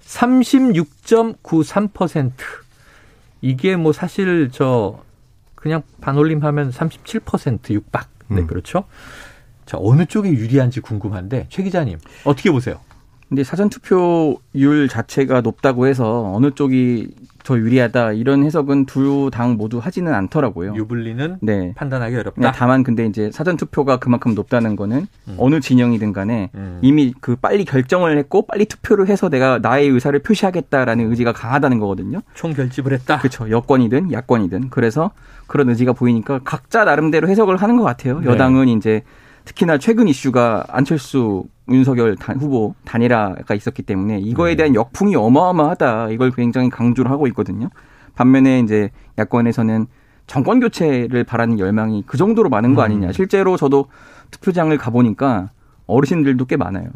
36.93% 0.06 2.32
이게 3.42 3.76
뭐 3.76 3.92
사실 3.92 4.48
저 4.50 5.02
그냥 5.54 5.82
반올림 6.00 6.42
하면 6.42 6.70
37% 6.70 7.74
육박. 7.74 8.08
네, 8.28 8.40
음. 8.40 8.46
그렇죠. 8.46 8.84
자, 9.66 9.76
어느 9.78 10.06
쪽이 10.06 10.30
유리한지 10.30 10.80
궁금한데 10.80 11.48
최 11.50 11.62
기자님 11.62 11.98
어떻게 12.24 12.50
보세요? 12.50 12.80
근데 13.28 13.44
사전 13.44 13.68
투표율 13.68 14.88
자체가 14.88 15.42
높다고 15.42 15.88
해서 15.88 16.32
어느 16.34 16.52
쪽이 16.52 17.08
더 17.44 17.58
유리하다 17.58 18.12
이런 18.12 18.44
해석은 18.44 18.86
두 18.86 19.30
당 19.30 19.56
모두 19.56 19.78
하지는 19.78 20.12
않더라고요. 20.14 20.74
유불리는 20.74 21.38
네. 21.40 21.72
판단하기 21.76 22.16
어렵다. 22.16 22.40
네, 22.40 22.52
다만 22.54 22.82
근데 22.82 23.06
이제 23.06 23.30
사전 23.32 23.56
투표가 23.56 23.98
그만큼 23.98 24.34
높다는 24.34 24.76
거는 24.76 25.06
음. 25.28 25.34
어느 25.38 25.60
진영이든 25.60 26.12
간에 26.12 26.50
음. 26.54 26.78
이미 26.82 27.14
그 27.20 27.36
빨리 27.36 27.64
결정을 27.64 28.18
했고 28.18 28.46
빨리 28.46 28.64
투표를 28.64 29.08
해서 29.08 29.28
내가 29.28 29.58
나의 29.60 29.88
의사를 29.88 30.18
표시하겠다라는 30.20 31.10
의지가 31.10 31.32
강하다는 31.32 31.78
거거든요. 31.78 32.20
총 32.34 32.52
결집을 32.54 32.92
했다. 32.92 33.18
그렇죠. 33.18 33.50
여권이든 33.50 34.12
야권이든 34.12 34.70
그래서 34.70 35.10
그런 35.46 35.68
의지가 35.68 35.92
보이니까 35.92 36.40
각자 36.44 36.84
나름대로 36.84 37.28
해석을 37.28 37.56
하는 37.56 37.76
것 37.76 37.84
같아요. 37.84 38.20
네. 38.20 38.26
여당은 38.26 38.68
이제 38.68 39.02
특히나 39.44 39.78
최근 39.78 40.08
이슈가 40.08 40.64
안철수 40.68 41.44
윤석열 41.68 42.16
단, 42.16 42.38
후보 42.40 42.74
단일화가 42.84 43.54
있었기 43.54 43.82
때문에 43.82 44.18
이거에 44.18 44.52
네. 44.52 44.56
대한 44.56 44.74
역풍이 44.74 45.14
어마어마하다. 45.16 46.10
이걸 46.10 46.30
굉장히 46.30 46.68
강조를 46.68 47.10
하고 47.10 47.26
있거든요. 47.28 47.68
반면에 48.14 48.60
이제 48.60 48.90
야권에서는 49.18 49.86
정권 50.26 50.60
교체를 50.60 51.24
바라는 51.24 51.58
열망이 51.58 52.04
그 52.06 52.16
정도로 52.16 52.48
많은 52.48 52.74
거 52.74 52.82
음. 52.82 52.84
아니냐. 52.84 53.12
실제로 53.12 53.56
저도 53.56 53.86
투표장을 54.30 54.76
가보니까 54.76 55.50
어르신들도 55.86 56.44
꽤 56.46 56.56
많아요. 56.56 56.88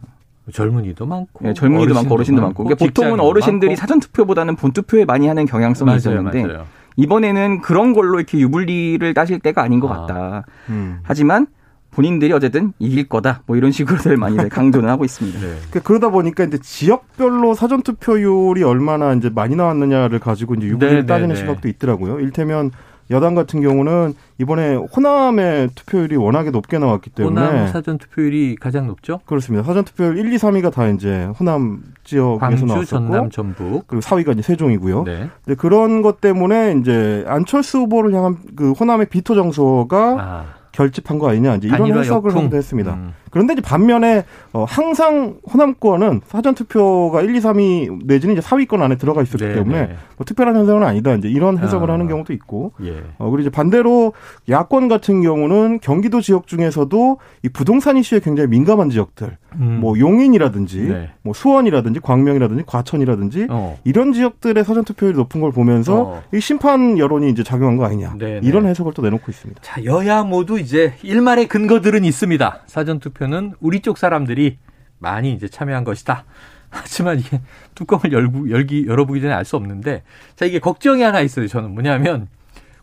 젊은이도 0.53 1.07
많고, 1.07 1.45
네, 1.45 1.55
젊은이도 1.55 1.85
어르신도 1.85 2.01
많고, 2.03 2.15
어르신도 2.15 2.43
많고. 2.43 2.65
그러니까 2.65 2.85
보통은 2.85 3.19
어르신들이 3.19 3.77
사전 3.77 3.99
투표보다는 3.99 4.57
본 4.57 4.73
투표에 4.73 5.05
많이 5.05 5.27
하는 5.27 5.47
경향성이 5.47 5.87
맞아요, 5.87 5.97
있었는데 5.97 6.43
맞아요. 6.47 6.67
이번에는 6.97 7.61
그런 7.63 7.93
걸로 7.93 8.19
이렇게 8.19 8.39
유불리를 8.39 9.15
따실 9.15 9.41
때가 9.41 9.63
아닌 9.63 9.81
것 9.81 9.91
아. 9.91 10.01
같다. 10.01 10.45
음. 10.69 11.01
하지만 11.03 11.47
본인들이 11.95 12.33
어쨌든 12.33 12.73
이길 12.79 13.09
거다. 13.09 13.43
뭐 13.47 13.57
이런 13.57 13.71
식으로들 13.71 14.17
많이 14.17 14.37
강조는 14.49 14.89
하고 14.89 15.05
있습니다. 15.05 15.39
네. 15.39 15.47
그러니까 15.47 15.81
그러다 15.81 16.11
보니까 16.11 16.45
이제 16.45 16.59
지역별로 16.59 17.55
사전 17.55 17.83
투표율이 17.83 18.63
얼마나 18.65 19.13
이제 19.13 19.31
많이 19.33 19.55
나왔느냐를 19.55 20.19
가지고 20.19 20.55
이제 20.55 20.67
유불리를 20.67 21.03
네, 21.03 21.07
따지는 21.07 21.35
네, 21.35 21.35
네. 21.35 21.41
시각도 21.41 21.69
있더라고요. 21.69 22.21
일테면 22.21 22.73
여당 23.11 23.35
같은 23.35 23.61
경우는 23.61 24.15
이번에 24.39 24.75
호남의 24.77 25.71
투표율이 25.75 26.17
워낙에 26.17 26.51
높게 26.51 26.79
나왔기 26.79 27.11
때문에 27.11 27.41
호남 27.41 27.69
사전 27.69 27.99
투표율이 27.99 28.57
가장 28.59 28.87
높죠? 28.87 29.21
그렇습니다. 29.27 29.63
사전 29.63 29.85
투표율 29.85 30.19
1, 30.19 30.33
2, 30.33 30.37
3위가 30.37 30.73
다 30.73 30.89
이제 30.89 31.29
호남 31.39 31.83
지역에서 32.05 32.39
광주, 32.39 32.65
나왔었고 32.65 32.87
전남, 32.87 33.31
전북 33.31 33.87
그리고 33.87 34.01
4위가 34.01 34.33
이제 34.33 34.43
세종이고요. 34.43 35.05
네. 35.05 35.29
그런 35.59 36.03
것 36.03 36.21
때문에 36.21 36.77
이제 36.81 37.25
안철수 37.29 37.79
후보를 37.81 38.15
향한 38.15 38.39
그 38.57 38.73
호남의 38.73 39.07
비토 39.11 39.35
정서가 39.35 40.17
아. 40.19 40.45
결집한 40.75 41.19
거 41.19 41.29
아니냐 41.31 41.57
이제 41.57 41.69
이런 41.69 41.87
해석을 41.99 42.31
역풍. 42.31 42.43
하기도 42.43 42.57
했습니다. 42.57 42.95
음. 42.95 43.15
그런데 43.31 43.53
이제 43.55 43.63
반면에 43.63 44.25
어, 44.53 44.65
항상 44.65 45.39
호남권은 45.53 46.21
사전 46.27 46.55
투표가 46.55 47.23
1, 47.23 47.35
2, 47.35 47.41
3위 47.41 48.07
내지는 48.07 48.37
이제 48.37 48.47
4위권 48.47 48.81
안에 48.81 48.97
들어가 48.97 49.23
있었기 49.23 49.45
네, 49.45 49.55
때문에 49.55 49.87
네. 49.87 49.97
뭐 50.17 50.25
특별한 50.25 50.55
현상은 50.55 50.85
아니다. 50.85 51.15
이제 51.15 51.29
이런 51.29 51.59
해석을 51.59 51.91
아. 51.91 51.95
하는 51.95 52.07
경우도 52.07 52.33
있고. 52.33 52.73
예. 52.83 53.03
어, 53.19 53.31
그리고 53.31 53.41
이제 53.41 53.51
반대로 53.51 54.13
야권 54.49 54.89
같은 54.89 55.23
경우는 55.23 55.81
경기도 55.81 56.21
지역 56.21 56.47
중에서도 56.47 57.19
이 57.43 57.49
부동산 57.49 57.97
이슈에 57.97 58.21
굉장히 58.21 58.49
민감한 58.49 58.91
지역들, 58.91 59.37
음. 59.57 59.79
뭐 59.81 59.99
용인이라든지, 59.99 60.83
네. 60.83 61.11
뭐 61.23 61.35
수원이라든지, 61.35 62.01
광명이라든지, 62.01 62.65
과천이라든지 62.67 63.49
어. 63.51 63.77
이런 63.85 64.13
지역들의 64.13 64.63
사전 64.65 64.85
투표율이 64.85 65.17
높은 65.17 65.41
걸 65.41 65.51
보면서 65.51 66.03
어. 66.03 66.23
이 66.33 66.41
심판 66.41 66.99
여론이 66.99 67.31
이제 67.31 67.43
작용한 67.43 67.77
거 67.77 67.85
아니냐. 67.85 68.15
네, 68.19 68.41
네. 68.41 68.41
이런 68.45 68.67
해석을 68.67 68.93
또 68.93 69.03
내놓고 69.03 69.25
있습니다. 69.31 69.61
자, 69.63 69.85
여야 69.85 70.23
모두 70.23 70.57
이제 70.65 70.95
일말의 71.03 71.47
근거들은 71.47 72.05
있습니다. 72.05 72.63
사전 72.67 72.99
투표는 72.99 73.53
우리 73.61 73.81
쪽 73.81 73.99
사람들이 73.99 74.57
많이 74.99 75.33
이제 75.33 75.47
참여한 75.47 75.85
것이다. 75.85 76.25
하지만 76.71 77.21
이게 77.21 77.41
뚜껑을 77.75 78.13
열고, 78.13 78.51
열기, 78.51 78.87
열어보기 78.87 79.21
전에 79.21 79.33
알 79.35 79.45
수 79.45 79.57
없는데, 79.57 80.03
자, 80.37 80.47
이게 80.47 80.59
걱정이 80.59 81.03
하나 81.03 81.21
있어요. 81.21 81.47
저는 81.49 81.73
뭐냐면, 81.73 82.29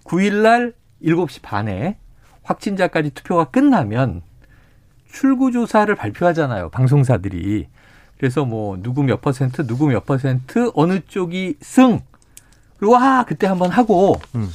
9일날 0.04 0.74
7시 1.04 1.42
반에 1.42 1.98
확진자까지 2.44 3.10
투표가 3.10 3.46
끝나면 3.46 4.22
출구조사를 5.12 5.94
발표하잖아요. 5.96 6.70
방송사들이. 6.70 7.68
그래서 8.20 8.46
뭐, 8.46 8.78
누구 8.80 9.02
몇 9.04 9.22
퍼센트, 9.22 9.66
누구 9.66 9.88
몇 9.88 10.06
퍼센트, 10.06 10.72
어느 10.76 11.00
쪽이 11.08 11.56
승. 11.62 12.00
그리고, 12.78 12.96
아, 12.96 13.26
그때 13.28 13.48
한번 13.48 13.72
하고, 13.72 14.22
음. 14.36 14.48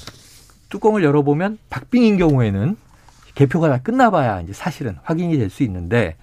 뚜껑을 0.68 1.02
열어보면 1.02 1.58
박빙인 1.70 2.16
경우에는 2.16 2.76
개표가 3.36 3.68
다 3.68 3.78
끝나봐야 3.78 4.40
이제 4.40 4.52
사실은 4.52 4.96
확인이 5.04 5.38
될 5.38 5.48
수 5.50 5.62
있는데 5.62 6.16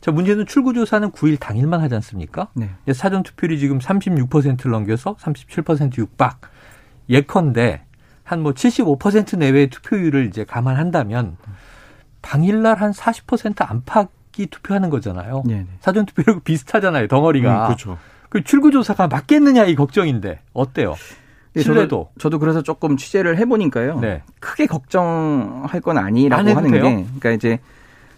자 0.00 0.10
문제는 0.10 0.46
출구조사는 0.46 1.10
9일 1.12 1.38
당일만 1.38 1.80
하지 1.80 1.94
않습니까? 1.96 2.48
네. 2.54 2.70
사전 2.94 3.22
투표율이 3.22 3.58
지금 3.58 3.78
36%를 3.78 4.72
넘겨서 4.72 5.16
37% 5.16 5.98
육박. 5.98 6.40
예컨대 7.10 7.82
한 8.24 8.40
뭐 8.42 8.52
75% 8.52 9.36
내외의 9.38 9.68
투표율을 9.68 10.26
이제 10.26 10.44
감안한다면 10.44 11.36
당일날 12.22 12.76
한 12.80 12.92
40% 12.92 13.68
안팎이 13.68 14.46
투표하는 14.50 14.88
거잖아요. 14.90 15.42
네네. 15.46 15.66
사전 15.80 16.06
투표율 16.06 16.40
비슷하잖아요. 16.40 17.08
덩어리가. 17.08 17.62
음, 17.62 17.66
그렇죠. 17.66 17.98
그 18.28 18.42
출구조사가 18.42 19.08
맞겠느냐 19.08 19.64
이 19.66 19.74
걱정인데 19.74 20.40
어때요? 20.54 20.94
네, 21.54 21.62
신뢰도. 21.62 21.88
저도, 21.88 22.10
저도, 22.18 22.38
그래서 22.38 22.62
조금 22.62 22.96
취재를 22.96 23.38
해보니까요. 23.38 24.00
네. 24.00 24.22
크게 24.40 24.66
걱정할 24.66 25.80
건 25.80 25.98
아니라고 25.98 26.48
하는 26.50 26.70
게, 26.70 26.80
그러니까 26.80 27.30
이제 27.30 27.58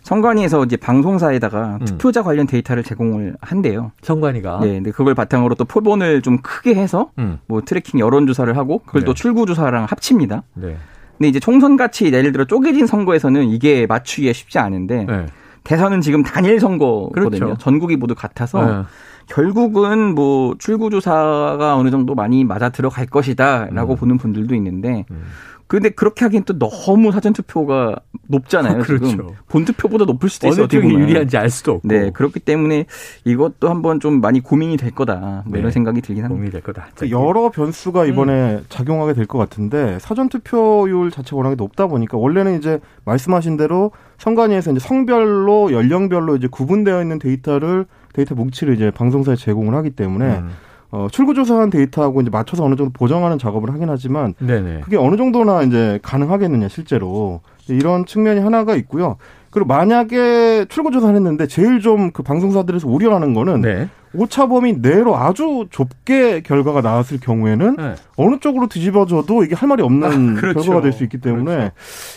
선관위에서 0.03 0.65
이제 0.65 0.77
방송사에다가 0.77 1.79
음. 1.81 1.85
투표자 1.87 2.23
관련 2.23 2.47
데이터를 2.47 2.83
제공을 2.83 3.37
한대요. 3.41 3.93
선관위가. 4.03 4.61
네, 4.61 4.75
근데 4.75 4.91
그걸 4.91 5.15
바탕으로 5.15 5.55
또 5.55 5.65
표본을 5.65 6.23
좀 6.23 6.39
크게 6.43 6.75
해서 6.75 7.11
음. 7.19 7.39
뭐 7.47 7.63
tracking 7.63 7.99
여론 8.01 8.27
조사를 8.27 8.55
하고 8.57 8.81
그걸 8.81 9.01
네. 9.01 9.05
또 9.07 9.15
출구 9.15 9.47
조사랑 9.47 9.87
합칩니다. 9.89 10.43
네. 10.55 10.77
근데 11.17 11.29
이제 11.29 11.41
총선 11.41 11.77
같이 11.77 12.13
예를 12.13 12.33
들어 12.33 12.45
쪼개진 12.45 12.87
선거에서는 12.87 13.45
이게 13.45 13.87
맞추기가 13.87 14.33
쉽지 14.35 14.59
않은데 14.59 15.05
네. 15.05 15.27
대선은 15.65 16.03
지금 16.03 16.23
단일 16.23 16.61
선거거든요. 16.61 17.31
그렇죠. 17.31 17.57
전국이 17.59 17.97
모두 17.97 18.15
같아서 18.15 18.65
네. 18.65 18.83
결국은 19.27 20.15
뭐 20.15 20.55
출구조사가 20.59 21.77
어느 21.77 21.91
정도 21.91 22.15
많이 22.15 22.45
맞아 22.45 22.69
들어갈 22.69 23.07
것이다라고 23.07 23.95
음. 23.95 23.97
보는 23.97 24.19
분들도 24.19 24.55
있는데 24.55 25.07
음. 25.11 25.23
근데 25.67 25.89
그렇게 25.89 26.25
하기엔 26.25 26.45
또 26.45 26.59
너무 26.59 27.11
사전투표가 27.13 27.97
높잖아요. 28.29 28.83
그렇죠. 28.83 29.07
지금 29.07 29.29
본투표보다 29.49 30.05
높을 30.05 30.29
수도 30.29 30.49
있어요. 30.49 30.65
어느 30.65 30.69
쪽이 30.69 30.87
유리한지 30.93 31.37
알 31.37 31.51
수도 31.51 31.73
없고. 31.73 31.89
네, 31.89 32.11
그렇기 32.11 32.41
때문에 32.41 32.87
이것도 33.25 33.69
한번 33.71 33.99
좀 34.01 34.21
많이 34.21 34.41
고민이 34.41 34.77
될 34.77 34.91
거다. 34.91 35.43
뭐 35.45 35.55
네. 35.55 35.59
이런 35.61 35.71
생각이 35.73 36.01
들긴 36.01 36.25
합니다. 36.25 36.35
고민이 36.37 36.53
될 36.53 36.61
거다. 36.63 36.89
그 36.97 37.11
여러 37.11 37.51
변수가 37.51 38.05
이번에 38.07 38.55
음. 38.57 38.65
작용하게 38.69 39.15
될 39.15 39.25
것 39.27 39.39
같은데 39.39 39.99
사전 40.01 40.29
투표율 40.29 41.11
자체가 41.11 41.37
워낙에 41.39 41.55
높다 41.55 41.87
보니까 41.87 42.19
원래는 42.19 42.59
이제 42.59 42.79
말씀하신 43.07 43.57
대로 43.57 43.91
선관위에서 44.19 44.71
이제 44.73 44.81
성별로 44.81 45.73
연령별로 45.73 46.37
이제 46.37 46.47
구분되어 46.47 47.01
있는 47.01 47.19
데이터를 47.19 47.87
데이터 48.13 48.35
뭉치를 48.35 48.75
이제 48.75 48.91
방송사에 48.91 49.35
제공을 49.37 49.75
하기 49.77 49.91
때문에 49.91 50.27
음. 50.39 50.51
어, 50.95 51.09
출구조사한 51.11 51.71
데이터하고 51.71 52.21
이제 52.21 52.31
맞춰서 52.31 52.63
어느 52.65 52.77
정도 52.77 52.93
보정하는 52.93 53.37
작업을 53.37 53.73
하긴 53.75 53.89
하지만 53.91 54.33
네네. 54.39 54.83
그게 54.85 54.97
어느 54.97 55.17
정도나 55.17 55.63
이제 55.63 55.99
가능하겠느냐 56.03 56.69
실제로 56.69 57.41
이런 57.69 58.07
측면이 58.07 58.39
하나가 58.39 58.77
있고요. 58.77 59.17
그리고 59.51 59.67
만약에 59.67 60.67
출구조사를 60.69 61.15
했는데 61.17 61.49
제일 61.49 61.81
좀 61.81 62.13
그 62.13 62.23
방송사들에서 62.23 62.87
우려하는 62.89 63.35
거는 63.35 63.61
네. 63.63 63.89
오차 64.15 64.47
범위 64.47 64.75
내로 64.81 65.17
아주 65.17 65.67
좁게 65.71 66.43
결과가 66.43 66.81
나왔을 66.81 67.19
경우에는 67.19 67.75
네. 67.77 67.95
어느 68.17 68.39
쪽으로 68.39 68.69
뒤집어져도 68.69 69.43
이게 69.43 69.57
할 69.57 69.69
말이 69.69 69.83
없는 69.83 70.37
아, 70.37 70.41
그렇죠. 70.41 70.61
결과가 70.61 70.83
될 70.83 70.93
수 70.93 71.03
있기 71.03 71.19
때문에 71.19 71.57
그렇죠. 71.57 71.73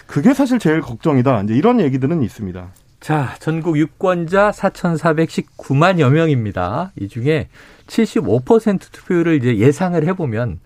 그게 0.05 0.33
사실 0.35 0.59
제일 0.59 0.81
걱정이다. 0.81 1.41
이제 1.43 1.55
이런 1.55 1.79
얘기들은 1.79 2.21
있습니다. 2.21 2.67
자, 2.99 3.29
전국 3.39 3.77
유권자 3.77 4.51
4,419만여 4.51 6.09
명입니다. 6.11 6.91
이 6.99 7.07
중에 7.07 7.47
75% 7.87 8.91
투표율을 8.91 9.35
이제 9.35 9.57
예상을 9.57 10.01
해보면 10.07 10.59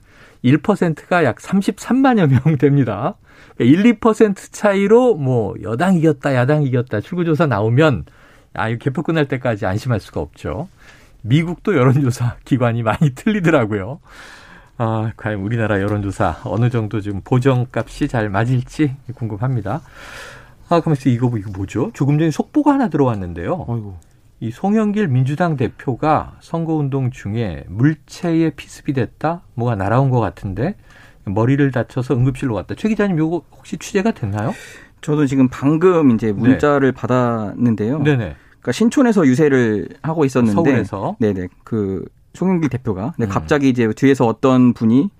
1%가 0.43 1.23
약 1.23 1.37
33만여 1.37 2.27
명 2.27 2.57
됩니다. 2.57 3.15
1, 3.59 3.77
그러니까 3.77 4.11
2% 4.11 4.51
차이로 4.51 5.15
뭐 5.15 5.55
여당 5.61 5.95
이겼다, 5.95 6.35
야당 6.35 6.63
이겼다 6.63 7.01
출구조사 7.01 7.45
나오면 7.45 8.05
아, 8.53 8.69
이 8.69 8.77
개표 8.79 9.03
끝날 9.03 9.27
때까지 9.27 9.65
안심할 9.65 9.99
수가 9.99 10.19
없죠. 10.19 10.67
미국도 11.21 11.75
여론조사 11.75 12.37
기관이 12.43 12.83
많이 12.83 13.11
틀리더라고요. 13.15 13.99
아, 14.77 15.11
과연 15.15 15.41
우리나라 15.41 15.79
여론조사 15.79 16.41
어느 16.45 16.69
정도 16.69 17.01
지금 17.01 17.21
보정값이 17.21 18.07
잘 18.07 18.29
맞을지 18.29 18.95
궁금합니다. 19.15 19.81
아, 20.69 20.79
그러면서 20.79 21.09
이거, 21.09 21.31
이거 21.37 21.51
뭐죠? 21.51 21.91
조금 21.93 22.17
전에 22.17 22.31
속보가 22.31 22.73
하나 22.73 22.89
들어왔는데요. 22.89 23.65
아이고. 23.69 24.11
이 24.41 24.50
송영길 24.50 25.07
민주당 25.07 25.55
대표가 25.55 26.36
선거운동 26.39 27.12
중에 27.12 27.63
물체에 27.69 28.50
피습이 28.50 28.93
됐다? 28.93 29.43
뭐가 29.53 29.75
날아온 29.75 30.10
것 30.10 30.19
같은데 30.19 30.75
머리를 31.25 31.69
다쳐서 31.69 32.15
응급실로 32.15 32.55
갔다. 32.55 32.74
최 32.74 32.89
기자님 32.89 33.19
이거 33.19 33.43
혹시 33.51 33.77
취재가 33.77 34.12
됐나요? 34.12 34.51
저도 35.01 35.27
지금 35.27 35.48
방금 35.48 36.10
이제 36.15 36.27
네. 36.27 36.33
문자를 36.33 36.91
네. 36.91 37.00
받았는데요. 37.00 38.00
네네. 38.00 38.36
그러니까 38.50 38.71
신촌에서 38.71 39.27
유세를 39.27 39.89
하고 40.01 40.25
있었는데 40.25 40.53
서울에서 40.55 41.17
네네 41.19 41.48
그 41.63 42.03
송영길 42.33 42.71
대표가 42.71 43.13
네, 43.19 43.27
음. 43.27 43.29
갑자기 43.29 43.69
이제 43.69 43.93
뒤에서 43.93 44.25
어떤 44.25 44.74
분이 44.74 45.12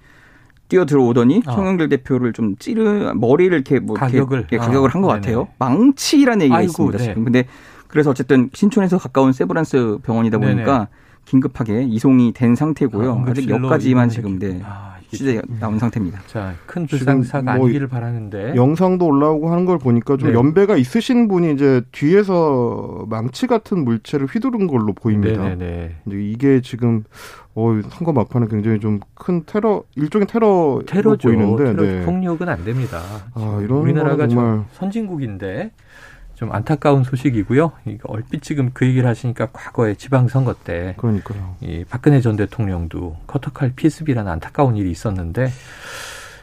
뛰어 0.68 0.86
들어오더니 0.86 1.44
어. 1.46 1.51
송영길 1.51 1.90
대표를 1.90 2.34
좀 2.34 2.56
찌르 2.58 3.13
머리를 3.13 3.54
이렇게 3.56 3.80
뭐 3.80 3.96
가격을 3.96 4.40
이렇게 4.40 4.58
가격을 4.58 4.90
어. 4.90 4.92
한것 4.92 5.12
같아요. 5.12 5.48
망치라는 5.60 6.42
얘기가 6.42 6.58
아이고, 6.58 6.70
있습니다. 6.72 6.98
네. 6.98 7.04
지금 7.04 7.24
근데 7.24 7.46
그래서 7.92 8.10
어쨌든 8.10 8.50
신촌에서 8.54 8.98
가까운 8.98 9.34
세브란스 9.34 10.00
병원이다 10.04 10.38
보니까 10.38 10.78
네네. 10.78 10.88
긴급하게 11.26 11.84
이송이 11.84 12.34
된 12.34 12.56
상태고요. 12.56 13.26
아, 13.28 13.34
직 13.34 13.50
여기까지만 13.50 14.10
지금 14.10 14.40
네. 14.40 14.60
아, 14.64 14.96
취재 15.12 15.42
나온 15.60 15.78
상태입니다. 15.78 16.22
자, 16.26 16.54
큰 16.66 16.88
불상사가 16.88 17.58
뭐 17.58 17.66
아니기를 17.66 17.88
바라는데 17.90 18.56
영상도 18.56 19.06
올라오고 19.06 19.52
하는 19.52 19.66
걸 19.66 19.78
보니까 19.78 20.16
좀 20.18 20.30
네. 20.30 20.36
연배가 20.36 20.78
있으신 20.78 21.28
분이 21.28 21.54
이제 21.54 21.82
뒤에서 21.92 23.06
망치 23.10 23.46
같은 23.46 23.84
물체를 23.84 24.26
휘두른 24.28 24.68
걸로 24.68 24.94
보입니다. 24.94 25.44
네네네. 25.44 25.98
이게 26.12 26.62
지금 26.62 27.04
어, 27.54 27.78
선거 27.90 28.14
막판에 28.14 28.48
굉장히 28.48 28.80
좀 28.80 29.00
큰 29.22 29.44
테러 29.46 29.84
일종의 29.96 30.26
테러 30.26 30.82
테러죠. 30.88 31.28
보이는데 31.30 31.64
테러 31.66 31.84
네. 31.84 32.06
폭력은 32.06 32.50
안 32.50 32.64
됩니다. 32.66 33.00
아, 33.36 33.60
이런 33.64 33.80
우리나라가 33.82 34.28
정말 34.28 34.64
선진국인데 34.72 35.72
좀 36.42 36.52
안타까운 36.52 37.04
소식이고요. 37.04 37.72
얼핏 38.06 38.42
지금 38.42 38.72
그 38.74 38.88
얘기를 38.88 39.08
하시니까 39.08 39.50
과거에 39.54 39.94
지방선거 39.94 40.56
때 40.64 40.96
그러니까요. 40.98 41.56
이 41.62 41.86
박근혜 41.88 42.20
전 42.20 42.36
대통령도 42.36 43.16
커터칼 43.27 43.74
피습이라는 43.75 44.32
안타까운 44.32 44.75
일이 44.75 44.90
있었는데 44.90 45.51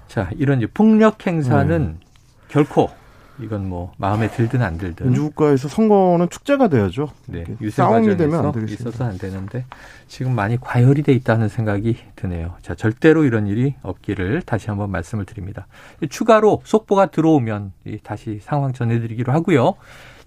자 0.07 0.31
이런 0.37 0.59
이제 0.59 0.69
폭력 0.73 1.27
행사는 1.27 1.99
네. 1.99 2.07
결코 2.47 2.91
이건 3.41 3.69
뭐 3.69 3.93
마음에 3.99 4.29
들든 4.29 4.63
안 4.63 4.79
들든 4.79 5.07
민주국가에서 5.07 5.69
선거는 5.69 6.29
축제가 6.29 6.69
돼야죠. 6.69 7.11
네, 7.27 7.45
유세 7.61 7.83
싸움이 7.83 8.17
되면 8.17 8.47
안 8.47 8.53
되겠습니다. 8.53 8.89
있어서 8.91 9.05
안 9.05 9.19
되는데 9.19 9.65
지금 10.09 10.35
많이 10.35 10.59
과열이 10.61 11.03
돼 11.03 11.13
있다는 11.13 11.49
생각이 11.49 11.97
드네요. 12.17 12.55
자, 12.63 12.75
절대로 12.75 13.25
이런 13.25 13.47
일이 13.47 13.75
없기를 13.83 14.43
다시 14.43 14.69
한번 14.69 14.91
말씀을 14.91 15.25
드립니다. 15.25 15.67
추가로 16.09 16.63
속보가 16.65 17.07
들어오면 17.07 17.73
다시 18.03 18.41
상황 18.43 18.73
전해드리기로 18.73 19.33
하고요. 19.33 19.75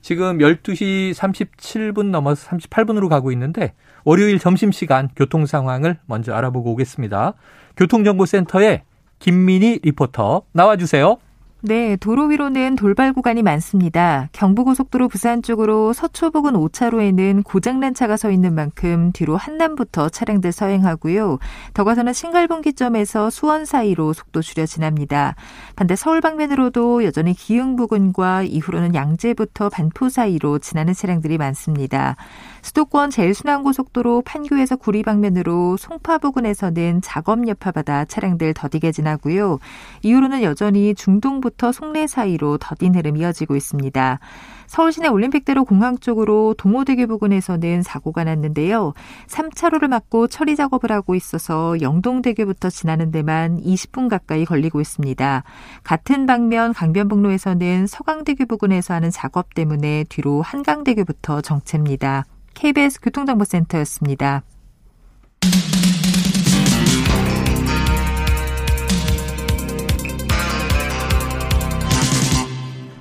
지금 0.01 0.39
12시 0.39 1.13
37분 1.13 2.05
넘어서 2.05 2.49
38분으로 2.49 3.07
가고 3.07 3.31
있는데 3.33 3.73
월요일 4.03 4.39
점심시간 4.39 5.09
교통 5.15 5.45
상황을 5.45 5.99
먼저 6.05 6.33
알아보고 6.33 6.71
오겠습니다. 6.71 7.33
교통정보센터에 7.77 8.83
김민희 9.19 9.79
리포터 9.83 10.43
나와주세요. 10.53 11.17
네, 11.63 11.95
도로 11.95 12.25
위로는 12.25 12.75
돌발 12.75 13.13
구간이 13.13 13.43
많습니다. 13.43 14.29
경부고속도로 14.31 15.07
부산 15.07 15.43
쪽으로 15.43 15.93
서초 15.93 16.31
부근 16.31 16.53
5차로에는 16.53 17.43
고장난 17.43 17.93
차가 17.93 18.17
서 18.17 18.31
있는 18.31 18.55
만큼 18.55 19.11
뒤로 19.13 19.37
한남부터 19.37 20.09
차량들 20.09 20.51
서행하고요. 20.53 21.37
더 21.75 21.83
가서는 21.83 22.13
신갈분기점에서 22.13 23.29
수원 23.29 23.65
사이로 23.65 24.13
속도 24.13 24.41
줄여 24.41 24.65
지납니다. 24.65 25.35
반대 25.75 25.95
서울 25.95 26.19
방면으로도 26.19 27.03
여전히 27.03 27.35
기흥 27.35 27.75
부근과 27.75 28.41
이후로는 28.41 28.95
양재부터 28.95 29.69
반포 29.69 30.09
사이로 30.09 30.57
지나는 30.57 30.95
차량들이 30.95 31.37
많습니다. 31.37 32.15
수도권 32.61 33.09
제일순환고속도로 33.09 34.21
판교에서 34.21 34.75
구리 34.75 35.03
방면으로 35.03 35.77
송파 35.77 36.19
부근에서는 36.19 37.01
작업 37.01 37.47
여파받아 37.47 38.05
차량들 38.05 38.53
더디게 38.53 38.91
지나고요. 38.91 39.59
이후로는 40.03 40.43
여전히 40.43 40.93
중동부터 40.93 41.71
송내 41.71 42.07
사이로 42.07 42.57
더딘 42.59 42.95
흐름 42.95 43.17
이어지고 43.17 43.55
있습니다. 43.55 44.19
서울시내 44.67 45.09
올림픽대로 45.09 45.65
공항 45.65 45.97
쪽으로 45.97 46.55
동호대교 46.57 47.07
부근에서는 47.07 47.81
사고가 47.83 48.23
났는데요. 48.23 48.93
3차로를 49.27 49.89
막고 49.89 50.27
처리 50.27 50.55
작업을 50.55 50.93
하고 50.93 51.13
있어서 51.13 51.81
영동대교부터 51.81 52.69
지나는 52.69 53.11
데만 53.11 53.59
20분 53.59 54.07
가까이 54.07 54.45
걸리고 54.45 54.79
있습니다. 54.79 55.43
같은 55.83 56.25
방면 56.25 56.73
강변북로에서는 56.73 57.87
서강대교 57.87 58.45
부근에서 58.45 58.93
하는 58.93 59.09
작업 59.09 59.53
때문에 59.53 60.05
뒤로 60.07 60.41
한강대교부터 60.41 61.41
정체입니다. 61.41 62.23
KBS 62.53 63.01
교통정보센터였습니다. 63.01 64.43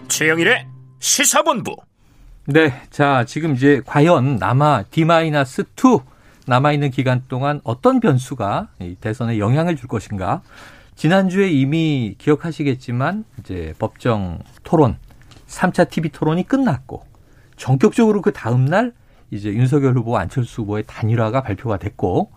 최영일의 0.09 0.67
시사본부. 0.99 1.77
네, 2.47 2.73
자 2.91 3.25
지금 3.25 3.55
이제 3.55 3.81
과연 3.87 4.37
남아 4.37 4.85
D-2 4.91 6.03
남아 6.47 6.73
있는 6.73 6.91
기간 6.91 7.23
동안 7.29 7.61
어떤 7.65 8.01
변수가 8.01 8.69
이 8.81 8.97
대선에 9.01 9.39
영향을 9.39 9.77
줄 9.77 9.89
것인가? 9.89 10.43
지난주에 10.97 11.49
이미 11.49 12.17
기억하시겠지만 12.19 13.25
이제 13.39 13.73
법정 13.79 14.41
토론 14.65 14.99
3차 15.47 15.89
TV 15.89 16.11
토론이 16.11 16.47
끝났고 16.47 17.07
전격적으로 17.57 18.21
그 18.21 18.33
다음 18.33 18.65
날 18.65 18.93
이제 19.31 19.51
윤석열 19.51 19.95
후보 19.95 20.17
안철수 20.17 20.63
후보의 20.63 20.85
단일화가 20.87 21.43
발표가 21.43 21.77
됐고 21.77 22.31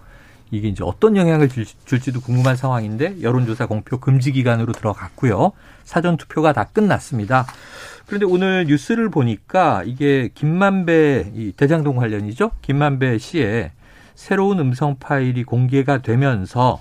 이게 0.52 0.68
이제 0.68 0.84
어떤 0.84 1.18
영향을 1.18 1.50
줄지도 1.50 2.22
궁금한 2.22 2.56
상황인데 2.56 3.22
여론조사 3.24 3.66
공표 3.66 4.00
금지 4.00 4.32
기간으로 4.32 4.72
들어갔고요. 4.74 5.52
사전 5.84 6.16
투표가 6.16 6.54
다 6.54 6.66
끝났습니다. 6.66 7.48
그런데 8.06 8.26
오늘 8.28 8.66
뉴스를 8.68 9.10
보니까 9.10 9.82
이게 9.84 10.30
김만배 10.36 11.32
이 11.34 11.54
대장동 11.54 11.96
관련이죠. 11.96 12.52
김만배 12.62 13.18
씨의 13.18 13.72
새로운 14.14 14.60
음성 14.60 14.98
파일이 15.00 15.44
공개가 15.44 16.04
되면서 16.04 16.80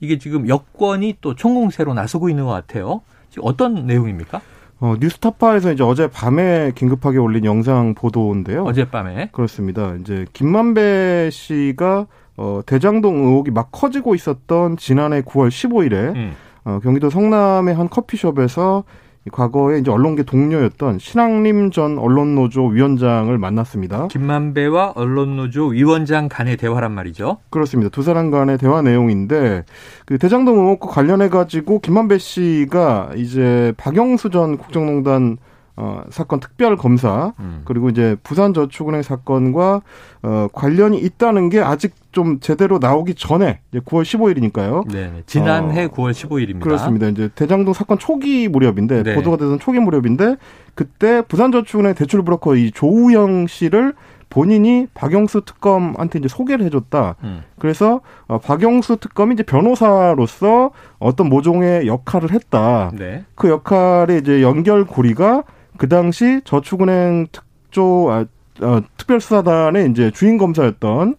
이게 0.00 0.18
지금 0.18 0.46
여권이 0.46 1.16
또 1.22 1.34
총공세로 1.34 1.94
나서고 1.94 2.28
있는 2.28 2.44
것 2.44 2.50
같아요. 2.50 3.00
지금 3.30 3.44
어떤 3.46 3.86
내용입니까? 3.86 4.42
어, 4.78 4.94
뉴스타파에서 5.00 5.72
이제 5.72 5.82
어제 5.82 6.08
밤에 6.08 6.72
긴급하게 6.74 7.18
올린 7.18 7.44
영상 7.44 7.94
보도인데요. 7.94 8.64
어젯밤에. 8.64 9.30
그렇습니다. 9.32 9.94
이제 10.00 10.26
김만배 10.32 11.30
씨가 11.32 12.06
어, 12.36 12.60
대장동 12.66 13.16
의혹이 13.16 13.50
막 13.50 13.70
커지고 13.72 14.14
있었던 14.14 14.76
지난해 14.76 15.22
9월 15.22 15.48
15일에 15.48 16.14
음. 16.14 16.34
어, 16.64 16.80
경기도 16.82 17.08
성남의 17.08 17.74
한 17.74 17.88
커피숍에서 17.88 18.84
과거에 19.32 19.78
이제 19.78 19.90
언론계 19.90 20.22
동료였던 20.24 20.98
신앙림 20.98 21.70
전 21.70 21.98
언론노조 21.98 22.66
위원장을 22.66 23.36
만났습니다. 23.36 24.08
김만배와 24.08 24.92
언론노조 24.94 25.68
위원장 25.68 26.28
간의 26.28 26.56
대화란 26.56 26.92
말이죠. 26.92 27.38
그렇습니다. 27.50 27.90
두 27.90 28.02
사람 28.02 28.30
간의 28.30 28.58
대화 28.58 28.82
내용인데 28.82 29.64
그 30.04 30.18
대장동 30.18 30.58
의혹과 30.58 30.88
관련해 30.88 31.28
가지고 31.28 31.80
김만배 31.80 32.18
씨가 32.18 33.10
이제 33.16 33.72
박영수 33.76 34.30
전 34.30 34.56
국정농단 34.56 35.38
어, 35.78 36.02
사건 36.08 36.40
특별 36.40 36.76
검사 36.76 37.34
음. 37.38 37.60
그리고 37.64 37.90
이제 37.90 38.16
부산저축은행 38.22 39.02
사건과 39.02 39.82
어, 40.22 40.48
관련이 40.52 40.98
있다는 40.98 41.50
게 41.50 41.60
아직 41.60 41.94
좀 42.12 42.40
제대로 42.40 42.78
나오기 42.78 43.14
전에 43.14 43.60
이제 43.70 43.80
9월 43.80 44.02
15일이니까요. 44.02 44.90
네, 44.90 45.22
지난해 45.26 45.84
어, 45.84 45.88
9월 45.88 46.12
15일입니다. 46.12 46.60
그렇습니다. 46.60 47.08
이제 47.08 47.28
대장동 47.34 47.74
사건 47.74 47.98
초기 47.98 48.48
무렵인데 48.48 49.02
네. 49.02 49.14
보도가 49.14 49.36
되던 49.36 49.58
초기 49.58 49.78
무렵인데 49.78 50.36
그때 50.74 51.20
부산저축은행 51.20 51.94
대출 51.94 52.22
브로커 52.22 52.56
이 52.56 52.70
조우영 52.70 53.46
씨를 53.46 53.92
본인이 54.30 54.86
박영수 54.94 55.42
특검한테 55.44 56.18
이제 56.18 56.28
소개를 56.28 56.64
해줬다. 56.66 57.16
음. 57.22 57.42
그래서 57.58 58.00
어, 58.26 58.38
박영수 58.38 58.96
특검이 58.96 59.34
이제 59.34 59.42
변호사로서 59.42 60.70
어떤 60.98 61.28
모종의 61.28 61.86
역할을 61.86 62.32
했다. 62.32 62.92
네. 62.94 63.24
그 63.34 63.48
역할의 63.48 64.20
이제 64.20 64.42
연결고리가 64.42 65.44
그 65.78 65.88
당시 65.88 66.40
저축은행 66.44 67.28
특조 67.32 68.10
아, 68.10 68.24
어, 68.60 68.80
특별수사단의 68.96 69.90
이제 69.90 70.10
주인 70.10 70.38
검사였던 70.38 71.16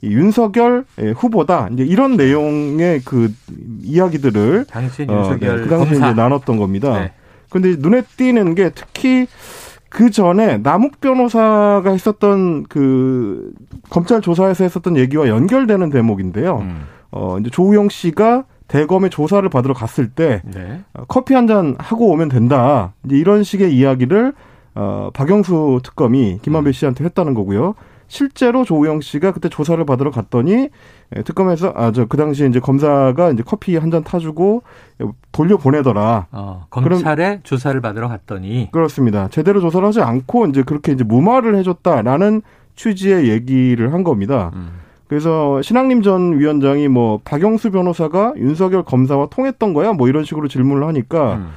이 0.00 0.12
윤석열 0.12 0.84
예, 1.00 1.10
후보다 1.10 1.68
이제 1.72 1.84
이런 1.84 2.16
내용의 2.16 3.00
그 3.04 3.32
이야기들을 3.82 4.66
당시 4.70 5.02
윤석열 5.02 5.50
어, 5.50 5.56
네, 5.56 5.62
그 5.62 5.68
당시에 5.68 5.92
검사. 5.94 6.10
이제 6.10 6.14
나눴던 6.14 6.56
겁니다. 6.56 7.00
네. 7.00 7.12
근데 7.50 7.74
눈에 7.78 8.02
띄는 8.16 8.54
게 8.54 8.70
특히 8.70 9.26
그 9.88 10.10
전에 10.10 10.58
남욱 10.58 11.00
변호사가 11.00 11.90
했었던 11.90 12.64
그 12.68 13.52
검찰 13.90 14.20
조사에서 14.20 14.64
했었던 14.64 14.96
얘기와 14.96 15.28
연결되는 15.28 15.90
대목인데요. 15.90 16.58
음. 16.58 16.82
어 17.10 17.38
이제 17.38 17.48
조우영 17.50 17.88
씨가 17.88 18.44
대검의 18.68 19.10
조사를 19.10 19.48
받으러 19.48 19.74
갔을 19.74 20.08
때 20.10 20.42
네. 20.44 20.82
어, 20.94 21.04
커피 21.08 21.34
한 21.34 21.46
잔 21.48 21.74
하고 21.78 22.10
오면 22.10 22.28
된다. 22.28 22.92
이제 23.04 23.16
이런 23.16 23.42
식의 23.42 23.74
이야기를 23.74 24.34
어, 24.74 25.10
박영수 25.14 25.80
특검이 25.82 26.38
김만배 26.42 26.70
음. 26.70 26.72
씨한테 26.72 27.04
했다는 27.04 27.34
거고요. 27.34 27.74
실제로 28.10 28.64
조우영 28.64 29.02
씨가 29.02 29.32
그때 29.32 29.48
조사를 29.50 29.84
받으러 29.84 30.10
갔더니 30.10 30.70
예, 31.16 31.22
특검에서 31.22 31.72
아 31.76 31.90
저 31.92 32.06
그 32.06 32.16
당시에 32.16 32.46
이제 32.46 32.58
검사가 32.60 33.30
이제 33.32 33.42
커피 33.44 33.76
한 33.76 33.90
잔 33.90 34.02
타주고 34.02 34.62
돌려 35.32 35.56
보내더라. 35.58 36.26
어, 36.32 36.66
검찰에 36.70 37.14
그럼, 37.28 37.40
조사를 37.42 37.78
받으러 37.82 38.08
갔더니 38.08 38.68
그렇습니다. 38.72 39.28
제대로 39.28 39.60
조사를 39.60 39.86
하지 39.86 40.00
않고 40.00 40.46
이제 40.46 40.62
그렇게 40.62 40.92
이제 40.92 41.04
무마를 41.04 41.56
해줬다라는 41.56 42.40
취지의 42.76 43.28
얘기를 43.28 43.92
한 43.92 44.04
겁니다. 44.04 44.52
음. 44.54 44.70
그래서 45.08 45.60
신학림 45.62 46.02
전 46.02 46.38
위원장이 46.38 46.88
뭐 46.88 47.20
박영수 47.24 47.70
변호사가 47.70 48.34
윤석열 48.36 48.84
검사와 48.84 49.28
통했던 49.30 49.72
거야 49.72 49.92
뭐 49.92 50.08
이런 50.08 50.24
식으로 50.24 50.48
질문을 50.48 50.86
하니까 50.86 51.34
음. 51.36 51.48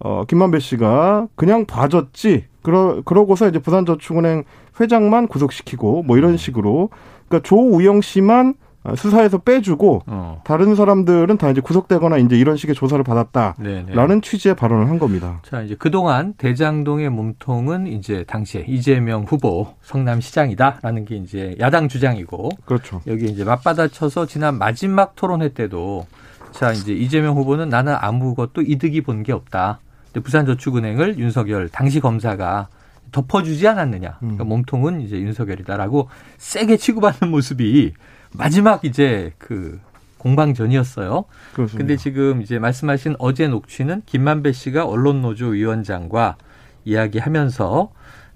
어 0.00 0.24
김만배 0.26 0.58
씨가 0.58 1.28
그냥 1.36 1.64
봐줬지 1.64 2.44
그러 2.62 3.00
그러고서 3.04 3.48
이제 3.48 3.60
부산저축은행 3.60 4.44
회장만 4.80 5.28
구속시키고 5.28 6.02
뭐 6.02 6.18
이런 6.18 6.32
음. 6.32 6.36
식으로 6.36 6.90
그러니까 7.28 7.48
조우영 7.48 8.00
씨만 8.00 8.54
수사에서 8.94 9.38
빼주고 9.38 10.02
어. 10.06 10.40
다른 10.44 10.74
사람들은 10.74 11.38
다 11.38 11.50
이제 11.50 11.60
구속되거나 11.60 12.18
이제 12.18 12.36
이런 12.38 12.56
식의 12.56 12.74
조사를 12.74 13.02
받았다라는 13.02 13.86
네네. 13.86 14.20
취지의 14.20 14.54
발언을 14.54 14.88
한 14.88 14.98
겁니다. 14.98 15.40
자 15.42 15.62
이제 15.62 15.74
그동안 15.78 16.34
대장동의 16.34 17.10
몸통은 17.10 17.86
이제 17.86 18.24
당시에 18.24 18.64
이재명 18.68 19.24
후보 19.24 19.74
성남시장이다라는 19.82 21.04
게 21.04 21.16
이제 21.16 21.56
야당 21.58 21.88
주장이고 21.88 22.50
그렇죠. 22.64 23.00
여기 23.06 23.24
이제 23.26 23.44
맞받아쳐서 23.44 24.26
지난 24.26 24.58
마지막 24.58 25.16
토론회 25.16 25.48
때도 25.50 26.06
자 26.52 26.72
이제 26.72 26.92
이재명 26.92 27.36
후보는 27.36 27.68
나는 27.68 27.94
아무것도 27.98 28.62
이득이 28.62 29.00
본 29.02 29.22
게 29.22 29.32
없다. 29.32 29.80
부산저축은행을 30.22 31.18
윤석열 31.18 31.68
당시 31.68 32.00
검사가 32.00 32.68
덮어주지 33.12 33.66
않았느냐. 33.68 34.16
그러니까 34.18 34.44
음. 34.44 34.48
몸통은 34.48 35.00
이제 35.00 35.16
윤석열이다라고 35.18 36.08
세게 36.38 36.76
치고받는 36.76 37.30
모습이 37.30 37.92
마지막 38.32 38.84
이제 38.84 39.32
그 39.38 39.80
공방전이었어요. 40.18 41.24
그렇습니다. 41.54 41.78
근데 41.78 41.96
지금 41.96 42.42
이제 42.42 42.58
말씀하신 42.58 43.16
어제 43.18 43.48
녹취는 43.48 44.02
김만배 44.06 44.52
씨가 44.52 44.86
언론노조 44.86 45.48
위원장과 45.48 46.36
이야기하면서 46.84 47.90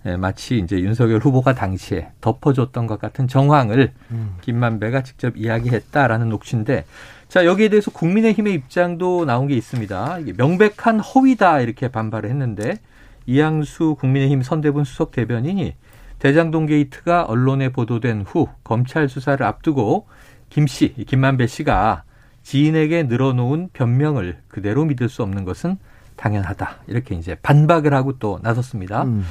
예, 0.06 0.16
마치 0.16 0.58
이제 0.58 0.80
윤석열 0.80 1.20
후보가 1.20 1.54
당시에 1.54 2.10
덮어줬던 2.22 2.86
것 2.86 2.98
같은 2.98 3.28
정황을 3.28 3.92
음. 4.12 4.36
김만배가 4.40 5.02
직접 5.02 5.36
이야기했다라는 5.36 6.30
녹취인데 6.30 6.86
자 7.28 7.44
여기에 7.44 7.68
대해서 7.68 7.90
국민의힘의 7.90 8.54
입장도 8.54 9.26
나온 9.26 9.46
게 9.46 9.54
있습니다. 9.54 10.20
이게 10.20 10.32
명백한 10.36 11.00
허위다 11.00 11.60
이렇게 11.60 11.88
반발을 11.88 12.30
했는데 12.30 12.78
이양수 13.26 13.96
국민의힘 14.00 14.42
선대본 14.42 14.84
수석 14.84 15.12
대변인이 15.12 15.74
대장동 16.20 16.66
게이트가 16.66 17.24
언론에 17.24 17.70
보도된 17.70 18.22
후 18.22 18.48
검찰 18.62 19.08
수사를 19.08 19.44
앞두고 19.44 20.06
김 20.48 20.66
씨, 20.66 20.94
김만배 20.94 21.46
씨가 21.46 22.04
지인에게 22.42 23.04
늘어놓은 23.04 23.70
변명을 23.72 24.38
그대로 24.48 24.84
믿을 24.84 25.08
수 25.08 25.22
없는 25.22 25.44
것은 25.44 25.76
당연하다. 26.16 26.82
이렇게 26.86 27.14
이제 27.14 27.34
반박을 27.36 27.94
하고 27.94 28.18
또 28.18 28.38
나섰습니다. 28.42 29.04
음. 29.04 29.24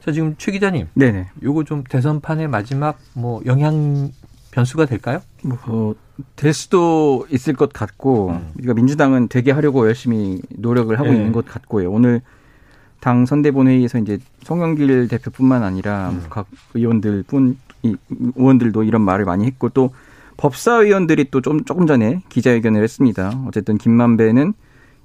자, 0.00 0.12
지금 0.12 0.34
최 0.36 0.52
기자님. 0.52 0.88
네네. 0.94 1.28
요거 1.42 1.64
좀 1.64 1.84
대선판의 1.84 2.48
마지막 2.48 2.98
뭐 3.14 3.40
영향 3.46 4.10
변수가 4.50 4.86
될까요? 4.86 5.20
뭐, 5.42 5.58
어, 5.66 5.94
될 6.36 6.52
수도 6.52 7.26
있을 7.30 7.54
것 7.54 7.72
같고, 7.72 8.30
음. 8.30 8.50
그러니까 8.54 8.74
민주당은 8.74 9.28
되게 9.28 9.52
하려고 9.52 9.86
열심히 9.86 10.40
노력을 10.50 10.96
하고 10.98 11.10
네. 11.10 11.16
있는 11.16 11.32
것 11.32 11.46
같고요. 11.46 11.90
오늘 11.90 12.20
당 13.04 13.26
선대본회의에서 13.26 13.98
이제 13.98 14.18
송영길 14.44 15.08
대표뿐만 15.08 15.62
아니라 15.62 16.08
음. 16.08 16.24
각 16.30 16.46
의원들뿐 16.72 17.58
의원들도 18.34 18.82
이런 18.82 19.02
말을 19.02 19.26
많이 19.26 19.44
했고 19.44 19.68
또 19.68 19.90
법사위원들이 20.38 21.26
또 21.30 21.42
좀 21.42 21.64
조금 21.64 21.86
전에 21.86 22.22
기자회견을 22.30 22.82
했습니다. 22.82 23.42
어쨌든 23.46 23.76
김만배는 23.76 24.54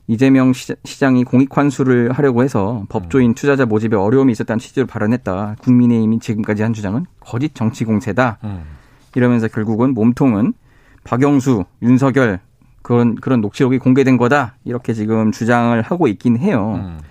이재명 0.08 0.54
시장이 0.54 1.26
공익 1.26 1.58
환수를 1.58 2.14
하려고 2.14 2.42
해서 2.42 2.86
법조인 2.88 3.34
투자자 3.34 3.66
모집에 3.66 3.98
어려움이 3.98 4.32
있었다는 4.32 4.60
취지로 4.60 4.88
발언했다. 4.88 5.58
국민의힘이 5.60 6.20
지금까지 6.20 6.64
한 6.64 6.72
주장은 6.72 7.06
거짓 7.20 7.54
정치 7.54 7.84
공세다. 7.84 8.38
음. 8.46 8.62
이러면서 9.14 9.50
결국은 9.50 9.94
몸통은 9.94 10.54
박영수, 11.04 11.66
윤석열 11.82 12.40
그런 12.82 13.16
그런 13.16 13.42
녹취록이 13.42 13.78
공개된 13.78 14.16
거다. 14.16 14.56
이렇게 14.64 14.94
지금 14.94 15.34
주장을 15.34 15.82
하고 15.82 16.08
있긴 16.08 16.38
해요. 16.38 16.80
음. 16.82 17.09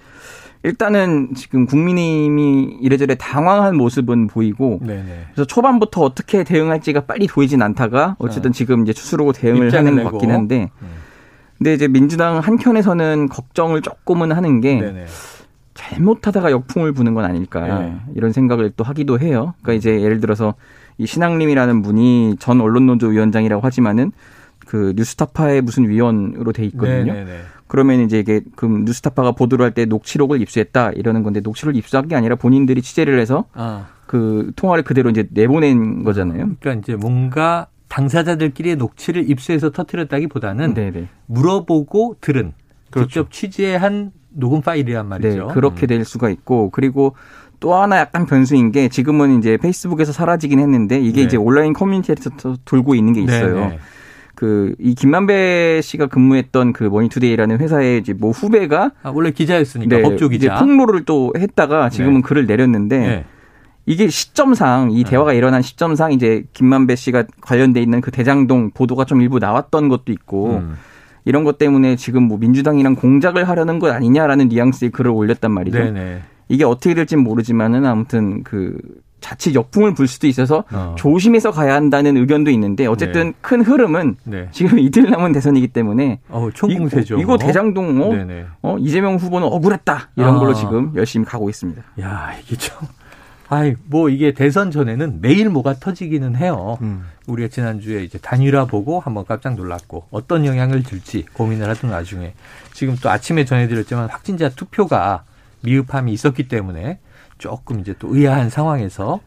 일단은 0.62 1.34
지금 1.34 1.66
국민의힘이 1.66 2.78
이래저래 2.80 3.14
당황한 3.14 3.76
모습은 3.76 4.26
보이고 4.26 4.80
네네. 4.82 5.26
그래서 5.32 5.46
초반부터 5.46 6.02
어떻게 6.02 6.42
대응할지가 6.44 7.02
빨리 7.02 7.26
보이진 7.26 7.62
않다가 7.62 8.16
어쨌든 8.18 8.50
어. 8.50 8.52
지금 8.52 8.82
이제 8.82 8.92
스스로 8.92 9.32
대응을 9.32 9.72
하는 9.72 10.02
것 10.02 10.10
같긴 10.10 10.30
한데 10.30 10.70
음. 10.82 10.88
근데 11.58 11.74
이제 11.74 11.88
민주당 11.88 12.38
한켠에서는 12.38 13.28
걱정을 13.28 13.82
조금은 13.82 14.32
하는 14.32 14.60
게 14.60 14.80
네네. 14.80 15.06
잘못하다가 15.74 16.50
역풍을 16.50 16.92
부는 16.92 17.14
건 17.14 17.24
아닐까 17.24 17.80
네. 17.80 17.96
이런 18.14 18.32
생각을 18.32 18.72
또 18.76 18.82
하기도 18.82 19.20
해요. 19.20 19.54
그러니까 19.62 19.74
이제 19.74 20.02
예를 20.02 20.20
들어서 20.20 20.54
이 20.98 21.06
신앙림이라는 21.06 21.82
분이 21.82 22.36
전 22.40 22.60
언론노조 22.60 23.08
위원장이라고 23.08 23.64
하지만은 23.64 24.10
그 24.66 24.92
뉴스타파의 24.96 25.62
무슨 25.62 25.88
위원으로 25.88 26.52
돼 26.52 26.64
있거든요. 26.66 27.12
네네네. 27.12 27.38
그러면 27.68 28.00
이제 28.00 28.18
이게 28.18 28.40
그 28.56 28.66
뉴스타파가 28.66 29.32
보도를 29.32 29.64
할 29.64 29.72
때 29.72 29.84
녹취록을 29.84 30.40
입수했다 30.40 30.92
이러는 30.92 31.22
건데 31.22 31.40
녹취록을 31.40 31.76
입수한 31.76 32.08
게 32.08 32.16
아니라 32.16 32.34
본인들이 32.36 32.82
취재를 32.82 33.20
해서 33.20 33.44
아. 33.52 33.86
그 34.06 34.50
통화를 34.56 34.82
그대로 34.82 35.10
이제 35.10 35.28
내보낸 35.30 36.02
거잖아요. 36.02 36.50
그러니까 36.60 36.72
이제 36.72 36.96
뭔가 36.96 37.66
당사자들끼리의 37.88 38.76
녹취를 38.76 39.30
입수해서 39.30 39.70
터트렸다기보다는 39.70 40.74
네네. 40.74 41.08
물어보고 41.26 42.16
들은 42.20 42.52
그렇죠. 42.90 43.08
직접 43.08 43.30
취재한 43.30 44.12
녹음 44.30 44.62
파일이란 44.62 45.06
말이죠. 45.06 45.48
네, 45.48 45.54
그렇게 45.54 45.86
될 45.86 46.04
수가 46.04 46.30
있고 46.30 46.70
그리고 46.70 47.14
또 47.60 47.74
하나 47.74 47.98
약간 47.98 48.24
변수인 48.24 48.72
게 48.72 48.88
지금은 48.88 49.38
이제 49.38 49.56
페이스북에서 49.56 50.12
사라지긴 50.12 50.60
했는데 50.60 50.98
이게 51.00 51.20
네. 51.20 51.26
이제 51.26 51.36
온라인 51.36 51.72
커뮤니티에서 51.72 52.30
돌고 52.64 52.94
있는 52.94 53.12
게 53.12 53.22
있어요. 53.22 53.54
네네. 53.54 53.78
그 54.38 54.74
이 54.78 54.94
김만배 54.94 55.80
씨가 55.82 56.06
근무했던 56.06 56.72
그 56.72 56.84
머니투데이라는 56.84 57.58
회사의 57.58 57.98
이제 57.98 58.12
뭐 58.12 58.30
후배가 58.30 58.92
아, 59.02 59.10
원래 59.10 59.32
기자였으니까 59.32 59.96
네, 59.96 60.02
법조 60.02 60.28
기자 60.28 60.60
폭로를 60.60 61.04
또 61.04 61.32
했다가 61.36 61.88
지금은 61.88 62.14
네. 62.14 62.20
글을 62.22 62.46
내렸는데 62.46 62.98
네. 62.98 63.24
이게 63.84 64.08
시점상 64.08 64.92
이 64.92 65.02
네. 65.02 65.10
대화가 65.10 65.32
일어난 65.32 65.60
시점상 65.60 66.12
이제 66.12 66.44
김만배 66.52 66.94
씨가 66.94 67.24
관련돼 67.40 67.82
있는 67.82 68.00
그 68.00 68.12
대장동 68.12 68.70
보도가 68.70 69.06
좀 69.06 69.22
일부 69.22 69.40
나왔던 69.40 69.88
것도 69.88 70.12
있고 70.12 70.58
음. 70.58 70.76
이런 71.24 71.42
것 71.42 71.58
때문에 71.58 71.96
지금 71.96 72.22
뭐 72.22 72.38
민주당이랑 72.38 72.94
공작을 72.94 73.48
하려는 73.48 73.80
것 73.80 73.90
아니냐라는 73.92 74.48
뉘앙스의 74.48 74.92
글을 74.92 75.10
올렸단 75.10 75.50
말이죠. 75.50 75.78
네네. 75.78 76.22
이게 76.48 76.64
어떻게 76.64 76.94
될지는 76.94 77.24
모르지만은 77.24 77.84
아무튼 77.84 78.44
그 78.44 78.78
자칫 79.20 79.54
역풍을 79.54 79.94
불 79.94 80.06
수도 80.06 80.26
있어서 80.26 80.64
어. 80.70 80.94
조심해서 80.98 81.50
가야 81.50 81.74
한다는 81.74 82.16
의견도 82.16 82.50
있는데 82.52 82.86
어쨌든 82.86 83.28
네. 83.28 83.32
큰 83.40 83.62
흐름은 83.62 84.16
네. 84.24 84.48
지금 84.52 84.78
이틀 84.78 85.10
남은 85.10 85.32
대선이기 85.32 85.68
때문에 85.68 86.20
어, 86.28 86.48
총공세죠. 86.54 87.18
이거, 87.18 87.34
이거 87.34 87.38
대장동 87.38 88.00
어? 88.02 88.46
어? 88.62 88.76
이재명 88.78 89.16
후보는 89.16 89.46
억울했다 89.46 90.10
이런 90.16 90.36
아. 90.36 90.38
걸로 90.38 90.54
지금 90.54 90.92
열심히 90.94 91.24
가고 91.24 91.48
있습니다. 91.48 91.82
야 92.00 92.32
이게 92.44 92.56
참. 92.56 92.86
아이, 93.50 93.74
뭐 93.86 94.10
이게 94.10 94.34
대선 94.34 94.70
전에는 94.70 95.22
매일 95.22 95.48
뭐가 95.48 95.74
터지기는 95.74 96.36
해요. 96.36 96.76
음. 96.82 97.04
우리가 97.26 97.48
지난주에 97.48 98.04
이제 98.04 98.18
단일화 98.18 98.66
보고 98.66 99.00
한번 99.00 99.24
깜짝 99.24 99.54
놀랐고 99.54 100.08
어떤 100.10 100.44
영향을 100.44 100.82
줄지 100.82 101.24
고민을 101.32 101.68
하던 101.70 101.90
와중에 101.90 102.34
지금 102.74 102.96
또 103.02 103.08
아침에 103.10 103.44
전해드렸지만 103.44 104.10
확진자 104.10 104.50
투표가 104.50 105.24
미흡함이 105.62 106.12
있었기 106.12 106.48
때문에 106.48 106.98
조금 107.38 107.80
이제 107.80 107.94
또 107.98 108.14
의아한 108.14 108.50
상황에서 108.50 109.20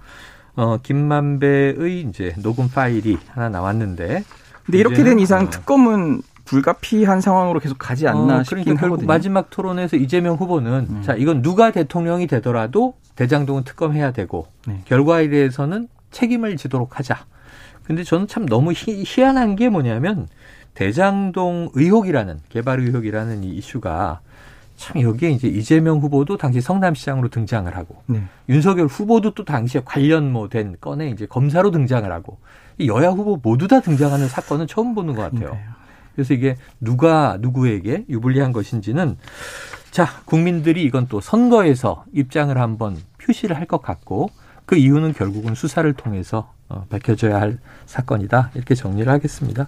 어 0.56 0.78
김만배의 0.78 2.02
이제 2.02 2.34
녹음 2.41 2.69
파일이 2.69 3.17
하나 3.30 3.50
나왔는데 3.50 4.24
근데 4.65 4.78
이렇게 4.78 5.04
된 5.04 5.19
이상 5.19 5.45
어. 5.45 5.50
특검은 5.50 6.21
불가피한 6.45 7.21
상황으로 7.21 7.60
계속 7.60 7.78
가지 7.78 8.08
않나 8.08 8.39
어, 8.39 8.43
싶긴 8.43 8.63
그러니까 8.63 8.88
하거든요. 8.88 9.08
마지막 9.08 9.50
토론에서 9.50 9.95
이재명 9.97 10.36
후보는 10.36 10.88
음. 10.89 11.02
자 11.02 11.13
이건 11.13 11.41
누가 11.41 11.71
대통령이 11.71 12.28
되더라도 12.28 12.95
대장동은 13.15 13.63
특검해야 13.63 14.12
되고 14.12 14.47
네. 14.67 14.82
결과에 14.86 15.30
대해서는 15.30 15.88
책임을 16.12 16.58
지도록 16.58 17.00
하자. 17.00 17.26
근데 17.84 18.04
저는 18.04 18.28
참 18.28 18.45
너무 18.45 18.71
희, 18.74 19.04
희한한 19.06 19.56
게 19.56 19.69
뭐냐면 19.69 20.28
대장동 20.74 21.71
의혹이라는 21.74 22.39
개발 22.50 22.80
의혹이라는 22.80 23.43
이 23.43 23.50
이슈가 23.50 24.21
참 24.82 25.00
여기에 25.00 25.30
이제 25.30 25.48
이재명 25.48 26.00
후보도 26.00 26.38
당시 26.38 26.60
성남시장으로 26.60 27.30
등장을 27.30 27.74
하고 27.78 28.02
네. 28.08 28.24
윤석열 28.50 28.88
후보도 28.88 29.36
또 29.36 29.46
당시에 29.46 29.84
관련 29.86 30.32
뭐 30.32 30.48
된 30.50 30.76
건에 30.82 31.10
이제 31.12 31.28
검사로 31.28 31.70
등장을 31.70 32.12
하고 32.12 32.39
이 32.80 32.88
여야 32.88 33.10
후보 33.10 33.39
모두 33.41 33.67
다 33.67 33.80
등장하는 33.80 34.28
사건은 34.28 34.65
처음 34.65 34.96
보는 34.96 35.13
것 35.15 35.22
같아요. 35.22 35.54
네. 35.54 35.63
그래서 36.15 36.34
이게 36.34 36.56
누가 36.80 37.38
누구에게 37.39 38.06
유불리한 38.10 38.52
것인지는 38.54 39.17
자 39.91 40.08
국민들이 40.26 40.84
이건 40.84 41.08
또 41.08 41.22
선거에서 41.22 42.04
입장을 42.13 42.58
한번 42.58 42.98
표시를 43.20 43.56
할 43.56 43.65
것 43.67 43.84
같고 43.84 44.30
그 44.65 44.76
이유는 44.78 45.13
결국은 45.13 45.54
수사를 45.54 45.91
통해서 45.94 46.52
어, 46.70 46.86
밝혀져야 46.89 47.39
할 47.39 47.60
사건이다 47.86 48.50
이렇게 48.56 48.74
정리를 48.74 49.12
하겠습니다. 49.12 49.67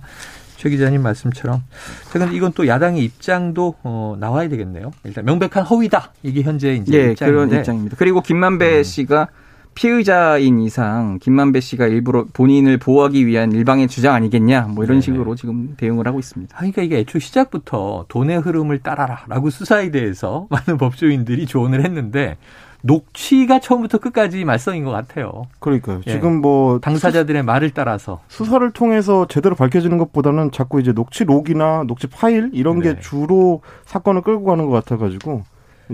최 0.64 0.70
기자님 0.70 1.02
말씀처럼. 1.02 1.62
자, 2.06 2.20
근데 2.20 2.34
이건 2.34 2.54
또 2.54 2.68
야당의 2.68 3.04
입장도 3.04 3.76
어, 3.84 4.16
나와야 4.18 4.48
되겠네요. 4.48 4.92
일단 5.04 5.26
명백한 5.26 5.66
허위다. 5.66 6.14
이게 6.24 6.42
현재 6.42 6.76
이제 6.76 6.98
예, 6.98 7.12
입장인데. 7.12 7.26
그런 7.26 7.60
입장입니다. 7.60 7.98
그리고 8.00 8.22
김만배 8.22 8.78
음. 8.78 8.84
씨가 8.84 9.28
피의자인 9.76 10.62
이상 10.62 11.20
김만배 11.20 11.60
씨가 11.60 11.88
일부러 11.88 12.28
본인을 12.32 12.78
보호하기 12.78 13.28
위한 13.28 13.52
일방의 13.52 13.90
주장 13.90 14.14
아니겠냐 14.14 14.68
뭐 14.70 14.86
이런 14.86 15.00
네네. 15.00 15.02
식으로 15.02 15.36
지금 15.36 15.74
대응을 15.76 16.08
하고 16.08 16.20
있습니다. 16.20 16.56
아, 16.56 16.60
그러니까 16.60 16.82
이게 16.82 17.00
애초 17.00 17.20
시작부터 17.20 18.06
돈의 18.08 18.40
흐름을 18.40 18.80
따라라라고 18.80 19.50
수사에 19.50 19.92
대해서 19.92 20.48
많은 20.52 20.78
법조인들이 20.78 21.46
조언을 21.46 21.84
했는데 21.84 22.38
녹취가 22.84 23.60
처음부터 23.60 23.98
끝까지 23.98 24.44
말썽인 24.44 24.84
것 24.84 24.92
같아요. 24.92 25.44
그러니까요. 25.60 26.02
예. 26.06 26.12
지금 26.12 26.42
뭐 26.42 26.80
당사자들의 26.80 27.42
수, 27.42 27.46
말을 27.46 27.72
따라서 27.72 28.20
수사를 28.28 28.70
통해서 28.72 29.26
제대로 29.28 29.56
밝혀지는 29.56 29.98
것보다는 29.98 30.52
자꾸 30.52 30.82
이제 30.82 30.92
녹취록이나 30.92 31.86
녹취 31.88 32.08
파일 32.08 32.50
이런 32.54 32.80
네. 32.80 32.94
게 32.94 33.00
주로 33.00 33.62
사건을 33.86 34.22
끌고 34.22 34.44
가는 34.44 34.66
것 34.66 34.72
같아가지고 34.72 35.44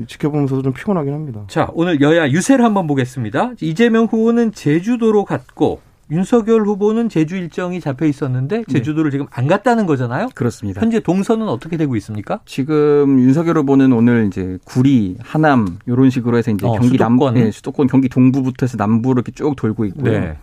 지켜보면서도 0.08 0.64
좀 0.64 0.74
피곤하긴 0.74 1.14
합니다. 1.14 1.42
자, 1.48 1.70
오늘 1.74 2.02
여야 2.02 2.30
유세를 2.30 2.66
한번 2.66 2.88
보겠습니다. 2.88 3.52
이재명 3.62 4.06
후보는 4.06 4.52
제주도로 4.54 5.26
갔고 5.26 5.82
윤석열 6.12 6.64
후보는 6.64 7.08
제주 7.10 7.36
일정이 7.36 7.80
잡혀 7.80 8.06
있었는데 8.06 8.58
네. 8.58 8.64
제주도를 8.68 9.12
네. 9.12 9.16
지금 9.16 9.28
안 9.32 9.48
갔다는 9.48 9.86
거잖아요. 9.86 10.30
그렇습니다. 10.34 10.82
현재 10.82 11.00
동선은 11.00 11.48
어떻게 11.48 11.78
되고 11.78 11.96
있습니까? 11.98 12.40
지금 12.46 13.20
윤석열 13.20 13.58
후보는 13.60 13.94
오늘 13.94 14.26
이제 14.28 14.58
구리, 14.66 15.18
하남 15.20 15.78
이런 15.86 16.10
식으로 16.10 16.38
해서 16.38 16.52
이제 16.52 16.66
어, 16.66 16.72
경기 16.74 16.98
수도권. 16.98 17.34
남 17.34 17.44
네, 17.44 17.52
수도권 17.52 17.88
경기 17.88 18.10
동부부터 18.10 18.66
해서 18.66 18.78
남부로 18.78 19.20
이렇게 19.20 19.32
쭉 19.32 19.56
돌고 19.56 19.86
있고요. 19.86 20.12
네. 20.12 20.38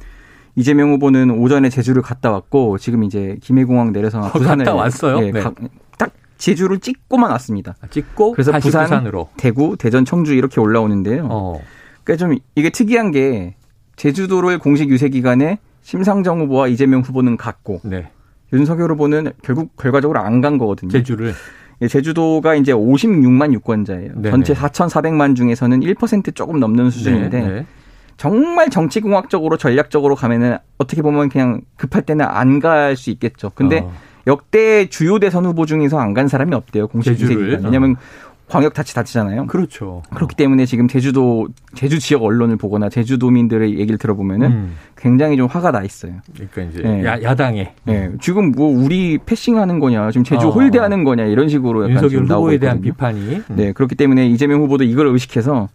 이재명 0.55 0.91
후보는 0.93 1.31
오전에 1.31 1.69
제주를 1.69 2.01
갔다 2.01 2.31
왔고 2.31 2.79
지금 2.79 3.05
이제 3.05 3.37
김해공항 3.43 3.93
내려서 3.93 4.21
어, 4.21 4.33
부산을 4.33 4.65
갔다 4.65 4.75
왔어요. 4.75 5.21
네, 5.21 5.33
가, 5.33 5.53
딱 5.99 6.13
제주를 6.39 6.79
찍고만 6.79 7.31
왔습니다. 7.33 7.75
아, 7.81 7.89
찍고 7.89 8.33
그래서 8.33 8.53
부산, 8.53 8.85
부산 8.85 9.07
으로 9.07 9.29
대구, 9.37 9.77
대전, 9.77 10.05
청주 10.05 10.33
이렇게 10.35 10.61
올라오는데요. 10.61 11.29
어. 11.31 11.61
그러니까 12.05 12.25
좀 12.25 12.39
이게 12.55 12.71
특이한 12.71 13.11
게 13.11 13.57
제주도를 13.97 14.59
공식 14.59 14.89
유세 14.91 15.09
기간에 15.09 15.59
심상정 15.83 16.41
후보와 16.41 16.69
이재명 16.69 17.01
후보는 17.01 17.37
갔고 17.37 17.81
네. 17.85 18.09
윤석열 18.53 18.91
후보는 18.93 19.33
결국 19.43 19.75
결과적으로 19.77 20.21
안 20.21 20.41
간 20.41 20.59
거거든요. 20.59 20.91
제주를 20.91 21.33
예, 21.83 21.89
제주도가 21.89 22.55
이제 22.55 22.73
56만 22.73 23.53
유권자예요. 23.53 24.13
네네. 24.15 24.31
전체 24.31 24.55
4,400만 24.55 25.37
중에서는 25.37 25.81
1% 25.81 26.35
조금 26.35 26.59
넘는 26.61 26.91
수준인데 26.91 27.41
네네. 27.41 27.53
네. 27.55 27.67
정말 28.17 28.71
정치공학적으로 28.71 29.59
전략적으로 29.59 30.15
가면은 30.15 30.57
어떻게 30.79 31.03
보면 31.03 31.29
그냥 31.29 31.61
급할 31.77 32.03
때는 32.03 32.25
안 32.27 32.61
갈 32.61 32.97
수 32.97 33.11
있겠죠. 33.11 33.51
근데 33.55 33.81
어. 33.81 33.93
역대 34.27 34.87
주요 34.89 35.19
대선 35.19 35.45
후보 35.45 35.67
중에서 35.67 35.99
안 35.99 36.15
간 36.15 36.29
사람이 36.29 36.55
없대요. 36.55 36.89
공식 36.89 37.17
주세기간. 37.19 37.65
왜냐하면 37.65 37.93
어. 37.93 38.36
광역 38.49 38.75
다치다치잖아요. 38.75 39.47
그렇죠. 39.47 40.03
그렇기 40.15 40.37
때문에 40.37 40.67
지금 40.67 40.87
제주도 40.87 41.49
제주 41.75 41.99
지역 41.99 42.23
언론을 42.23 42.57
보거나 42.57 42.89
제주도민들의 42.89 43.79
얘기를 43.79 43.99
들어보면은 43.99 44.53
음. 44.53 44.77
굉장히 44.97 45.37
좀 45.37 45.47
화가 45.47 45.73
나 45.73 45.83
있어요. 45.83 46.13
그러니까 46.33 46.63
이제 46.63 46.83
네. 46.83 47.05
야, 47.05 47.35
당에 47.35 47.75
네. 47.85 48.11
지금 48.21 48.53
뭐 48.53 48.69
우리 48.69 49.19
패싱하는 49.19 49.81
거냐, 49.81 50.11
지금 50.13 50.25
제주 50.25 50.47
어. 50.47 50.51
홀대하는 50.51 51.03
거냐 51.05 51.25
이런 51.25 51.49
식으로 51.49 51.91
약간 51.91 52.05
윤석열 52.05 52.39
후보에 52.39 52.59
대한 52.59 52.81
비판이. 52.81 53.19
음. 53.19 53.57
네. 53.57 53.73
그렇기 53.73 53.97
때문에 53.97 54.29
이재명 54.29 54.61
후보도 54.63 54.85
이걸 54.85 55.09
의식해서 55.09 55.69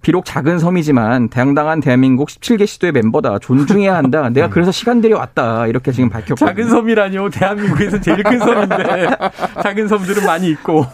비록 0.00 0.24
작은 0.24 0.58
섬이지만 0.58 1.28
대항당한 1.28 1.80
대한민국 1.80 2.28
17개 2.28 2.66
시도의 2.66 2.92
멤버다. 2.92 3.38
존중해야 3.40 3.96
한다. 3.96 4.28
내가 4.30 4.46
음. 4.46 4.50
그래서 4.50 4.70
시간 4.70 5.00
들여 5.00 5.16
왔다. 5.16 5.66
이렇게 5.66 5.90
지금 5.92 6.08
밝혔고. 6.08 6.36
작은 6.36 6.68
섬이라뇨. 6.68 7.30
대한민국에서 7.30 8.00
제일 8.00 8.22
큰 8.22 8.38
섬인데 8.38 9.08
작은 9.62 9.88
섬들은 9.88 10.24
많이 10.24 10.48
있고. 10.50 10.86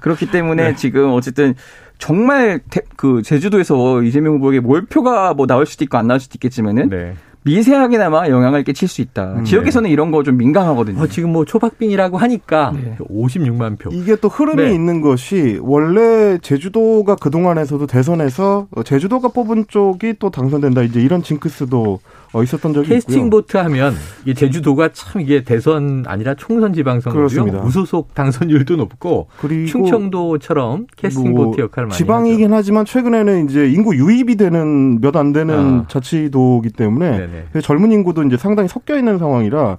그렇기 0.00 0.30
때문에 0.30 0.70
네. 0.70 0.74
지금 0.74 1.12
어쨌든 1.12 1.54
정말 1.98 2.60
대, 2.68 2.80
그 2.96 3.22
제주도에서 3.22 4.02
이재명 4.02 4.34
후보에게 4.34 4.58
몰표가 4.60 5.34
뭐 5.34 5.46
나올 5.46 5.66
수도 5.66 5.84
있고 5.84 5.98
안 5.98 6.08
나올 6.08 6.18
수도 6.18 6.32
있겠지만은 6.36 6.88
네. 6.88 7.14
미세하게나마 7.44 8.28
영향을 8.28 8.62
끼칠 8.64 8.86
수 8.88 9.00
있다. 9.02 9.34
음, 9.34 9.44
지역에서는 9.44 9.88
네. 9.88 9.92
이런 9.92 10.10
거 10.10 10.22
좀 10.22 10.36
민감하거든요. 10.36 11.02
어, 11.02 11.06
지금 11.08 11.32
뭐 11.32 11.44
초박빙이라고 11.44 12.16
하니까 12.16 12.72
네. 12.74 12.96
56만 12.98 13.76
표. 13.78 13.90
이게 13.92 14.14
또 14.16 14.28
흐름이 14.28 14.62
네. 14.62 14.72
있는 14.72 15.00
것이 15.00 15.58
원래 15.60 16.38
제주도가 16.38 17.16
그동안에서도 17.16 17.86
대선에서 17.88 18.68
제주도가 18.84 19.28
뽑은 19.28 19.64
쪽이 19.68 20.14
또 20.20 20.30
당선된다. 20.30 20.82
이제 20.82 21.00
이런 21.00 21.22
징크스도 21.24 21.98
어, 22.32 22.42
있었던 22.42 22.72
적이 22.72 22.88
캐스팅 22.88 23.14
있고요. 23.26 23.30
보트 23.30 23.56
하면 23.58 23.94
이 24.24 24.34
제주도가 24.34 24.90
참 24.92 25.20
이게 25.20 25.44
대선 25.44 26.04
아니라 26.06 26.34
총선 26.34 26.72
지방선거고요. 26.72 27.62
무소속 27.62 28.14
당선율도 28.14 28.76
높고 28.76 29.28
충청도처럼 29.68 30.86
캐스팅 30.96 31.32
뭐 31.32 31.46
보트 31.46 31.60
역할을 31.60 31.88
많이 31.88 31.96
지방이긴 31.98 32.46
하죠. 32.46 32.54
하지만 32.54 32.84
최근에는 32.84 33.48
이제 33.48 33.68
인구 33.70 33.94
유입이 33.94 34.36
되는 34.36 35.00
몇 35.00 35.12
안 35.16 35.32
되는 35.32 35.54
아. 35.80 35.84
자치도기 35.88 36.70
때문에 36.70 37.44
젊은 37.62 37.92
인구도 37.92 38.22
이제 38.22 38.38
상당히 38.38 38.66
섞여 38.68 38.96
있는 38.96 39.18
상황이라 39.18 39.76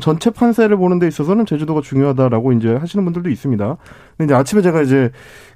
전체 0.00 0.30
판세를 0.30 0.76
보는 0.78 0.98
데 0.98 1.06
있어서는 1.06 1.44
제주도가 1.44 1.80
중요하다라고 1.82 2.52
이제 2.52 2.72
하시는 2.74 3.04
분들도 3.04 3.28
있습니다. 3.28 3.76
근데 4.16 4.24
이제 4.24 4.34
아침에 4.34 4.62
제가 4.62 4.80
이제 4.82 5.10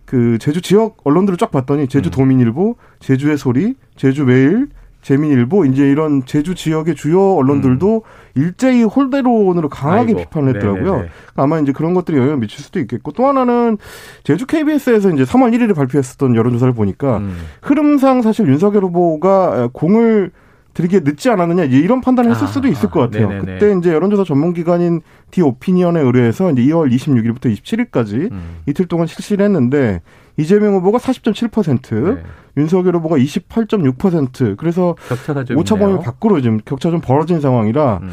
그 0.05 0.37
제주 0.39 0.61
지역 0.61 0.97
언론들을 1.05 1.39
쫙 1.39 1.51
봤더니 1.51 1.89
제주 1.89 2.09
음. 2.09 2.11
도민일보, 2.11 2.77
제주의 3.01 3.39
소리, 3.39 3.75
제주 3.97 4.25
매일, 4.25 4.69
재민일보 5.05 5.67
이제 5.67 5.89
이런 5.89 6.25
제주 6.25 6.55
지역의 6.55 6.95
주요 6.95 7.35
언론들도 7.35 7.97
음. 7.97 8.41
일제히 8.41 8.83
홀대론으로 8.83 9.69
강하게 9.69 10.15
아이고. 10.15 10.19
비판을 10.19 10.57
했더라고요. 10.57 10.93
네네네. 10.93 11.09
아마 11.37 11.61
이제 11.61 11.73
그런 11.73 11.93
것들이 11.93 12.17
영향을 12.17 12.39
미칠 12.39 12.65
수도 12.65 12.81
있겠고 12.81 13.13
또 13.13 13.27
하나는 13.27 13.77
제주 14.25 14.47
KBS에서 14.47 15.11
이제 15.11 15.25
3월 15.25 15.55
1일에 15.55 15.77
발표했었던 15.77 16.35
여론조사를 16.35 16.73
보니까 16.73 17.19
음. 17.19 17.37
흐름상 17.63 18.23
사실 18.23 18.49
윤석열 18.49 18.83
후보가 18.85 19.69
공을 19.75 20.33
들이게 20.73 21.01
늦지 21.01 21.31
않았느냐 21.31 21.65
이런 21.65 22.01
판단을 22.01 22.33
했을 22.33 22.45
아, 22.45 22.47
수도 22.49 22.67
있을 22.67 22.91
것 22.91 22.99
같아요. 23.01 23.31
아, 23.31 23.39
그때 23.39 23.75
이제 23.79 23.93
여론조사 23.93 24.25
전문기관인 24.25 25.03
디 25.31 25.41
오피니언에 25.43 26.01
의뢰해서 26.01 26.51
이제 26.51 26.63
2월 26.63 26.91
26일부터 26.93 27.55
27일까지 27.55 28.33
음. 28.33 28.57
이틀 28.67 28.87
동안 28.87 29.07
실시를 29.07 29.45
했는데 29.45 30.01
이재명 30.37 30.75
후보가 30.75 30.99
40.7%, 30.99 32.15
네. 32.17 32.23
윤석열 32.57 32.97
후보가 32.97 33.17
28.6%. 33.17 34.57
그래서 34.57 34.95
격차가 35.09 35.45
좀 35.45 35.57
오차 35.59 35.77
범위 35.77 35.99
밖으로 36.03 36.41
지금 36.41 36.61
격차 36.65 36.91
좀 36.91 37.01
벌어진 37.01 37.41
상황이라 37.41 38.01
음. 38.03 38.11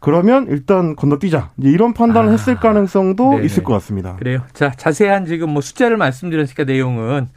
그러면 0.00 0.46
일단 0.50 0.94
건너뛰자. 0.96 1.52
이런 1.58 1.94
판단을 1.94 2.28
아, 2.28 2.32
했을 2.32 2.56
가능성도 2.56 3.30
네네. 3.30 3.44
있을 3.46 3.64
것 3.64 3.72
같습니다. 3.74 4.16
그래요. 4.16 4.40
자, 4.52 4.70
자세한 4.70 5.24
지금 5.26 5.50
뭐 5.50 5.62
숫자를 5.62 5.96
말씀드렸으니까 5.96 6.64
내용은 6.64 7.28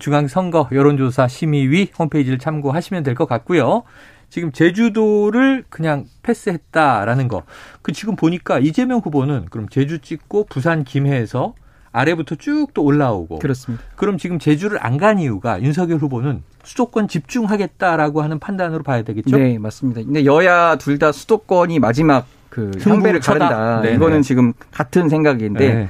중앙선거 0.00 0.70
여론조사 0.72 1.28
심의위 1.28 1.90
홈페이지를 1.98 2.38
참고하시면 2.38 3.02
될 3.02 3.14
것 3.14 3.28
같고요. 3.28 3.82
지금 4.30 4.50
제주도를 4.50 5.64
그냥 5.68 6.04
패스했다라는 6.22 7.28
거. 7.28 7.42
그 7.82 7.92
지금 7.92 8.16
보니까 8.16 8.58
이재명 8.58 8.98
후보는 8.98 9.46
그럼 9.50 9.68
제주 9.68 10.00
찍고 10.00 10.46
부산 10.48 10.84
김해에서 10.84 11.54
아래부터 11.98 12.34
쭉 12.36 12.72
또 12.74 12.82
올라오고. 12.82 13.38
그렇습니다. 13.38 13.82
그럼 13.96 14.18
지금 14.18 14.38
제주를 14.38 14.78
안 14.84 14.96
간 14.98 15.18
이유가 15.18 15.60
윤석열 15.62 15.98
후보는 15.98 16.42
수도권 16.64 17.06
집중하겠다라고 17.08 18.22
하는 18.22 18.38
판단으로 18.38 18.82
봐야 18.82 19.02
되겠죠? 19.02 19.36
네, 19.36 19.58
맞습니다. 19.58 20.02
근데 20.02 20.24
여야 20.24 20.76
둘 20.76 20.98
다 20.98 21.12
수도권이 21.12 21.78
마지막 21.78 22.26
그 22.48 22.70
향배를 22.82 23.20
가른다. 23.20 23.80
네네. 23.82 23.94
이거는 23.96 24.22
지금 24.22 24.52
같은 24.72 25.08
생각인데 25.08 25.74
네. 25.74 25.88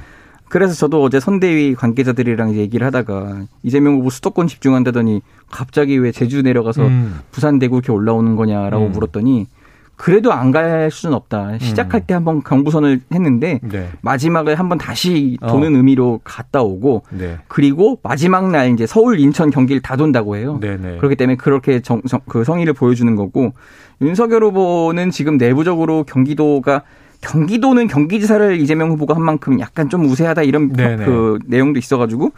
그래서 0.49 0.73
저도 0.75 1.01
어제 1.03 1.19
선대위 1.19 1.75
관계자들이랑 1.75 2.53
얘기를 2.55 2.85
하다가 2.87 3.43
이재명 3.63 3.95
후보 3.95 4.09
수도권 4.09 4.47
집중한다더니 4.47 5.21
갑자기 5.49 5.97
왜 5.97 6.11
제주 6.11 6.41
내려가서 6.41 6.83
음. 6.87 7.19
부산 7.31 7.59
대구 7.59 7.77
이렇게 7.77 7.91
올라오는 7.91 8.35
거냐라고 8.35 8.85
음. 8.87 8.91
물었더니 8.91 9.47
그래도 9.97 10.31
안 10.31 10.51
갈 10.51 10.89
수는 10.91 11.13
없다. 11.15 11.57
시작할 11.59 12.01
음. 12.01 12.03
때 12.07 12.13
한번 12.13 12.41
경부선을 12.41 13.01
했는데 13.11 13.59
네. 13.63 13.89
마지막에 14.01 14.53
한번 14.53 14.77
다시 14.77 15.37
도는 15.45 15.73
어. 15.73 15.77
의미로 15.77 16.21
갔다 16.23 16.61
오고 16.61 17.03
네. 17.09 17.37
그리고 17.47 17.99
마지막 18.03 18.49
날 18.49 18.71
이제 18.71 18.85
서울, 18.85 19.19
인천, 19.19 19.49
경기를 19.49 19.81
다 19.81 19.97
돈다고 19.97 20.37
해요. 20.37 20.59
네네. 20.61 20.77
네. 20.77 20.97
그렇기 20.97 21.15
때문에 21.15 21.35
그렇게 21.35 21.81
정, 21.81 22.01
그 22.27 22.43
성의를 22.43 22.73
보여주는 22.73 23.13
거고 23.15 23.53
윤석열 24.01 24.43
후보는 24.45 25.09
지금 25.09 25.37
내부적으로 25.37 26.03
경기도가 26.03 26.83
경기도는 27.21 27.87
경기지사를 27.87 28.59
이재명 28.61 28.91
후보가 28.91 29.15
한 29.15 29.23
만큼 29.23 29.59
약간 29.59 29.89
좀 29.89 30.05
우세하다 30.05 30.43
이런 30.43 30.71
네네. 30.71 31.05
그 31.05 31.39
내용도 31.47 31.79
있어가지고 31.79 32.31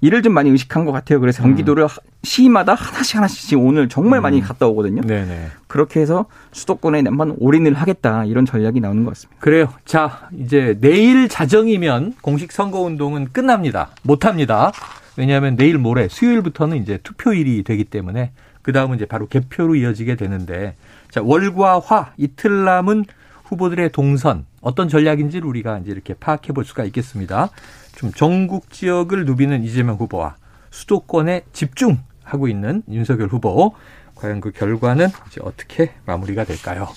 이를 0.00 0.22
좀 0.22 0.32
많이 0.34 0.50
의식한 0.50 0.84
것 0.84 0.92
같아요. 0.92 1.20
그래서 1.20 1.42
경기도를 1.42 1.84
음. 1.84 1.88
시마다 2.22 2.74
하나씩 2.74 3.16
하나씩 3.16 3.58
오늘 3.58 3.88
정말 3.88 4.20
음. 4.20 4.22
많이 4.22 4.40
갔다 4.40 4.66
오거든요. 4.66 5.02
네네. 5.02 5.48
그렇게 5.66 6.00
해서 6.00 6.26
수도권에 6.52 7.02
한번 7.06 7.36
올인을 7.38 7.74
하겠다 7.74 8.24
이런 8.24 8.44
전략이 8.44 8.80
나오는 8.80 9.04
것 9.04 9.14
같습니다. 9.14 9.40
그래요. 9.40 9.72
자 9.84 10.28
이제 10.38 10.76
내일 10.80 11.28
자정이면 11.28 12.14
공식 12.20 12.52
선거 12.52 12.80
운동은 12.80 13.28
끝납니다. 13.32 13.90
못합니다. 14.02 14.72
왜냐하면 15.16 15.56
내일 15.56 15.78
모레 15.78 16.08
수요일부터는 16.08 16.76
이제 16.78 16.98
투표일이 17.02 17.62
되기 17.62 17.84
때문에 17.84 18.32
그 18.62 18.72
다음은 18.72 18.96
이제 18.96 19.06
바로 19.06 19.26
개표로 19.26 19.76
이어지게 19.76 20.16
되는데 20.16 20.76
자 21.10 21.22
월과 21.22 21.80
화 21.80 22.12
이틀 22.16 22.64
남은 22.64 23.04
후보들의 23.44 23.92
동선 23.92 24.44
어떤 24.66 24.88
전략인지를 24.88 25.46
우리가 25.46 25.78
이제 25.78 25.92
이렇게 25.92 26.12
파악해 26.14 26.52
볼 26.52 26.64
수가 26.64 26.82
있겠습니다. 26.86 27.50
좀 27.94 28.10
전국 28.12 28.72
지역을 28.72 29.24
누비는 29.24 29.62
이재명 29.62 29.94
후보와 29.94 30.34
수도권에 30.70 31.44
집중하고 31.52 32.48
있는 32.48 32.82
윤석열 32.90 33.28
후보. 33.28 33.74
과연 34.16 34.40
그 34.40 34.50
결과는 34.50 35.06
이제 35.28 35.40
어떻게 35.44 35.92
마무리가 36.04 36.42
될까요? 36.42 36.88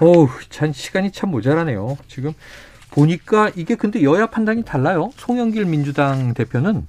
어우, 0.00 0.28
참 0.50 0.72
시간이 0.72 1.10
참 1.10 1.32
모자라네요. 1.32 1.98
지금 2.06 2.32
보니까 2.92 3.50
이게 3.56 3.74
근데 3.74 4.04
여야 4.04 4.26
판단이 4.26 4.62
달라요. 4.62 5.10
송영길 5.16 5.64
민주당 5.64 6.32
대표는 6.32 6.86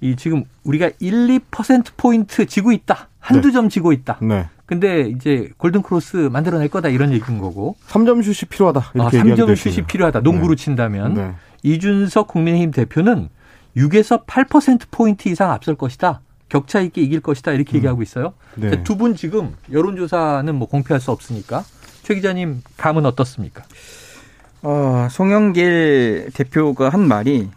이 0.00 0.16
지금 0.16 0.44
우리가 0.64 0.90
1, 1.00 1.38
2% 1.50 1.98
포인트 1.98 2.46
지고 2.46 2.72
있다. 2.72 3.08
한두 3.18 3.48
네. 3.48 3.52
점 3.52 3.68
지고 3.68 3.92
있다. 3.92 4.20
네. 4.22 4.48
근데 4.70 5.08
이제 5.08 5.50
골든 5.56 5.82
크로스 5.82 6.28
만들어낼 6.30 6.68
거다 6.68 6.90
이런 6.90 7.12
얘기인 7.12 7.38
거고. 7.40 7.74
3점 7.88 8.22
슛이 8.22 8.48
필요하다. 8.48 8.92
이렇게 8.94 9.18
아, 9.18 9.22
3점 9.24 9.56
슛이 9.56 9.82
필요하다. 9.84 10.20
농구로 10.20 10.54
네. 10.54 10.62
친다면 10.62 11.14
네. 11.14 11.32
이준석 11.64 12.28
국민의힘 12.28 12.70
대표는 12.70 13.30
6에서 13.76 14.24
8% 14.26 14.82
포인트 14.92 15.28
이상 15.28 15.50
앞설 15.50 15.74
것이다. 15.74 16.20
격차 16.48 16.78
있게 16.82 17.02
이길 17.02 17.18
것이다. 17.18 17.50
이렇게 17.50 17.72
음. 17.72 17.76
얘기하고 17.78 18.00
있어요. 18.02 18.34
네. 18.54 18.84
두분 18.84 19.16
지금 19.16 19.56
여론조사는 19.72 20.54
뭐 20.54 20.68
공표할 20.68 21.00
수 21.00 21.10
없으니까 21.10 21.64
최 22.04 22.14
기자님 22.14 22.62
감은 22.76 23.06
어떻습니까? 23.06 23.64
어, 24.62 25.08
송영길 25.10 26.30
대표가 26.32 26.90
한 26.90 27.08
말이 27.08 27.48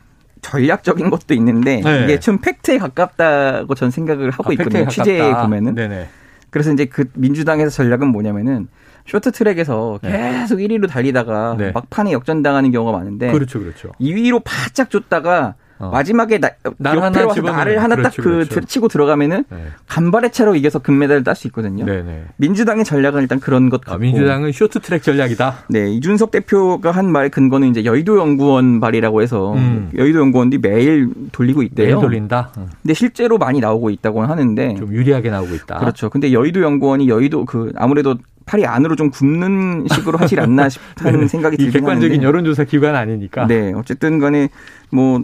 전략적인 0.42 1.12
것도 1.12 1.36
있는데 1.36 1.80
네. 1.80 2.04
이게 2.06 2.20
좀 2.20 2.40
팩트에 2.40 2.80
가깝다고 2.80 3.76
전 3.76 3.92
생각을 3.92 4.32
하고 4.32 4.50
아, 4.50 4.54
있거든요. 4.54 4.88
취재에 4.88 5.32
보면은. 5.32 5.76
네네. 5.76 6.10
그래서 6.54 6.72
이제 6.72 6.86
그 6.86 7.06
민주당에서 7.16 7.72
전략은 7.72 8.10
뭐냐면은 8.10 8.68
쇼트트랙에서 9.08 10.00
네. 10.04 10.12
계속 10.42 10.58
1위로 10.58 10.88
달리다가 10.88 11.56
네. 11.58 11.72
막판에 11.72 12.12
역전당하는 12.12 12.72
경우가 12.72 12.96
많은데 12.96 13.32
그렇죠, 13.32 13.60
그렇죠. 13.60 13.92
2위로 14.00 14.40
바짝 14.46 14.92
줬다가 14.92 15.56
어. 15.80 15.90
마지막에 15.92 16.38
나, 16.40 16.50
날 16.78 16.98
옆에 16.98 17.24
와서 17.24 17.42
나를 17.42 17.82
하나 17.82 17.96
딱그 17.96 18.22
그렇죠. 18.22 18.62
치고 18.62 18.88
들어가면은 18.88 19.44
네. 19.50 19.68
간발의 19.88 20.32
차로 20.32 20.56
이겨서 20.56 20.80
금메달을 20.80 21.24
딸 21.24 21.36
수 21.36 21.48
있거든요. 21.48 21.86
네네. 21.86 22.04
네. 22.04 22.24
민주당의 22.38 22.86
전략은 22.86 23.22
일단 23.22 23.40
그런 23.40 23.70
것 23.70 23.82
같고. 23.82 23.96
아, 23.96 23.98
민주당은 23.98 24.52
쇼트트랙 24.52 25.02
전략이다. 25.04 25.66
네, 25.70 25.90
이준석 25.92 26.32
대표가 26.32 26.92
한 26.92 27.14
말 27.14 27.30
근거는 27.30 27.70
이제 27.70 27.86
여의도 27.86 28.18
연구원 28.18 28.80
말이라고 28.80 29.22
해서 29.22 29.54
음. 29.54 29.92
여의도 29.96 30.20
연구원이 30.20 30.58
매일 30.60 31.10
돌리고 31.32 31.62
있대요. 31.64 31.86
매일 31.88 32.00
돌린다. 32.00 32.52
음. 32.58 32.68
근데 32.82 32.94
실제로 32.94 33.38
많이 33.38 33.60
나오고 33.60 33.90
있다고 33.92 34.24
하는데 34.24 34.76
좀 34.76 34.92
유리하게 34.94 35.30
나오고 35.30 35.54
있다. 35.56 35.78
그렇죠. 35.80 36.10
근데 36.10 36.32
여의도 36.34 36.62
연구원이 36.62 37.08
여의도 37.10 37.46
그 37.46 37.72
아무래도 37.76 38.16
팔이 38.46 38.66
안으로 38.66 38.96
좀 38.96 39.10
굽는 39.10 39.86
식으로 39.90 40.18
하질 40.18 40.40
않나 40.40 40.70
싶다는 40.70 41.22
네. 41.22 41.28
생각이 41.28 41.58
들긴 41.58 41.72
객관적인 41.82 42.12
하는데. 42.14 42.26
여론조사 42.28 42.64
기관 42.66 42.96
아니니까. 42.96 43.48
네, 43.48 43.74
어쨌든 43.74 44.20
간에 44.20 44.50
뭐 44.92 45.24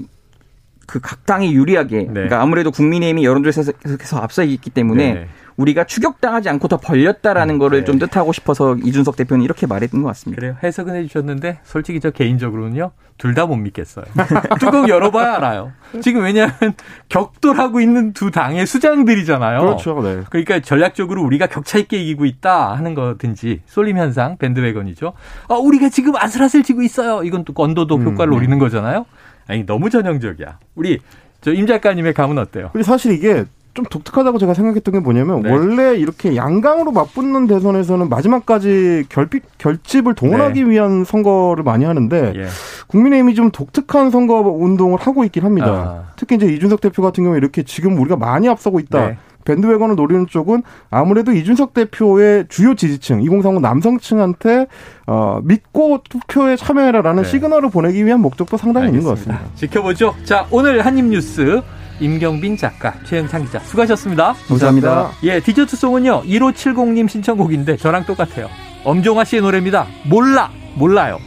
그 0.89 0.99
각 1.01 1.25
당이 1.25 1.53
유리하게 1.53 1.97
네. 1.97 2.07
그러니까 2.13 2.41
아무래도 2.41 2.71
국민의힘이 2.71 3.23
여론조사에서 3.25 3.71
계속 3.97 4.17
앞서 4.21 4.43
있기 4.43 4.69
때문에 4.69 5.13
네. 5.13 5.27
우리가 5.57 5.83
추격당하지 5.83 6.47
않고 6.49 6.67
더 6.69 6.77
벌렸다라는 6.77 7.55
음, 7.55 7.59
거를 7.59 7.79
네. 7.79 7.85
좀 7.85 7.99
뜻하고 7.99 8.31
싶어서 8.31 8.75
이준석 8.75 9.17
대표는 9.17 9.43
이렇게 9.43 9.67
말했던 9.67 10.01
것 10.01 10.07
같습니다. 10.09 10.39
그래요. 10.39 10.55
해석은 10.63 10.95
해주셨는데 10.95 11.59
솔직히 11.63 11.99
저 11.99 12.11
개인적으로는요 12.11 12.91
둘 13.17 13.33
다 13.35 13.45
못 13.45 13.57
믿겠어요. 13.57 14.05
뚜껑 14.61 14.87
열어봐야 14.87 15.35
알아요. 15.35 15.73
지금 16.01 16.23
왜냐하면 16.23 16.73
격돌하고 17.09 17.81
있는 17.81 18.13
두 18.13 18.31
당의 18.31 18.65
수장들이잖아요. 18.65 19.59
그렇죠. 19.59 20.01
네. 20.01 20.21
그러니까 20.29 20.61
전략적으로 20.61 21.23
우리가 21.23 21.47
격차 21.47 21.77
있게 21.79 21.97
이기고 21.97 22.23
있다 22.25 22.73
하는 22.75 22.93
거든지 22.93 23.61
쏠림 23.65 23.97
현상 23.97 24.37
밴드웨건이죠. 24.37 25.11
아 25.49 25.55
우리가 25.55 25.89
지금 25.89 26.15
아슬아슬 26.15 26.63
지고 26.63 26.81
있어요. 26.81 27.23
이건 27.23 27.43
또 27.43 27.51
건도도 27.53 27.97
음, 27.97 28.03
효과를 28.05 28.31
음, 28.31 28.35
노리는 28.35 28.57
거잖아요. 28.59 29.05
아니 29.49 29.65
너무 29.65 29.89
전형적이야. 29.89 30.59
우리 30.75 30.99
저 31.41 31.51
임 31.51 31.65
작가님의 31.67 32.13
감은 32.13 32.37
어때요? 32.37 32.69
우리 32.73 32.83
사실 32.83 33.11
이게 33.13 33.45
좀 33.73 33.85
독특하다고 33.85 34.39
제가 34.39 34.53
생각했던 34.53 34.93
게 34.93 34.99
뭐냐면 34.99 35.41
네. 35.43 35.51
원래 35.51 35.95
이렇게 35.95 36.35
양강으로 36.35 36.91
맞붙는 36.91 37.47
대선에서는 37.47 38.09
마지막까지 38.09 39.05
결핍 39.09 39.43
결집을 39.57 40.15
동원하기 40.15 40.63
네. 40.63 40.69
위한 40.69 41.03
선거를 41.05 41.63
많이 41.63 41.85
하는데 41.85 42.33
예. 42.35 42.47
국민의힘이 42.87 43.35
좀 43.35 43.51
독특한 43.51 44.09
선거 44.11 44.41
운동을 44.41 44.99
하고 44.99 45.23
있긴 45.23 45.43
합니다. 45.43 45.67
아. 45.67 46.11
특히 46.15 46.35
이제 46.35 46.47
이준석 46.47 46.81
대표 46.81 47.01
같은 47.01 47.23
경우에 47.23 47.37
이렇게 47.37 47.63
지금 47.63 47.97
우리가 47.99 48.17
많이 48.17 48.49
앞서고 48.49 48.79
있다. 48.79 49.07
네. 49.09 49.17
밴드웨건을 49.49 49.95
노리는 49.95 50.27
쪽은 50.27 50.61
아무래도 50.91 51.31
이준석 51.31 51.73
대표의 51.73 52.45
주요 52.49 52.75
지지층, 52.75 53.23
2030 53.23 53.61
남성층한테 53.61 54.67
어, 55.07 55.39
믿고 55.43 56.01
투표에 56.07 56.55
참여해라라는 56.55 57.23
네. 57.23 57.29
시그널을 57.29 57.71
보내기 57.71 58.05
위한 58.05 58.19
목적도 58.19 58.57
상당히 58.57 58.87
알겠습니다. 58.87 59.11
있는 59.13 59.33
것 59.33 59.41
같습니다. 59.41 59.55
지켜보죠. 59.55 60.15
자, 60.23 60.45
오늘 60.51 60.85
한입뉴스 60.85 61.61
임경빈 61.99 62.57
작가, 62.57 62.93
최영창 63.05 63.43
기자 63.43 63.59
수고하셨습니다. 63.59 64.35
감사합니다. 64.47 65.11
예, 65.23 65.39
디저트송은요. 65.39 66.23
1570님 66.23 67.09
신청곡인데 67.09 67.77
저랑 67.77 68.05
똑같아요. 68.05 68.47
엄종화 68.85 69.25
씨의 69.25 69.41
노래입니다. 69.41 69.87
몰라, 70.05 70.51
몰라요. 70.75 71.17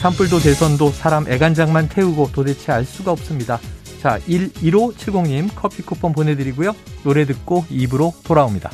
산불도 0.00 0.38
대선도 0.38 0.90
사람 0.90 1.28
애간장만 1.28 1.88
태우고 1.88 2.30
도대체 2.32 2.72
알 2.72 2.84
수가 2.84 3.12
없습니다. 3.12 3.58
자, 4.06 4.20
11570님 4.20 5.50
커피 5.52 5.82
쿠폰 5.82 6.12
보내드리고요. 6.12 6.76
노래 7.02 7.24
듣고 7.24 7.64
입으로 7.68 8.14
돌아옵니다. 8.22 8.70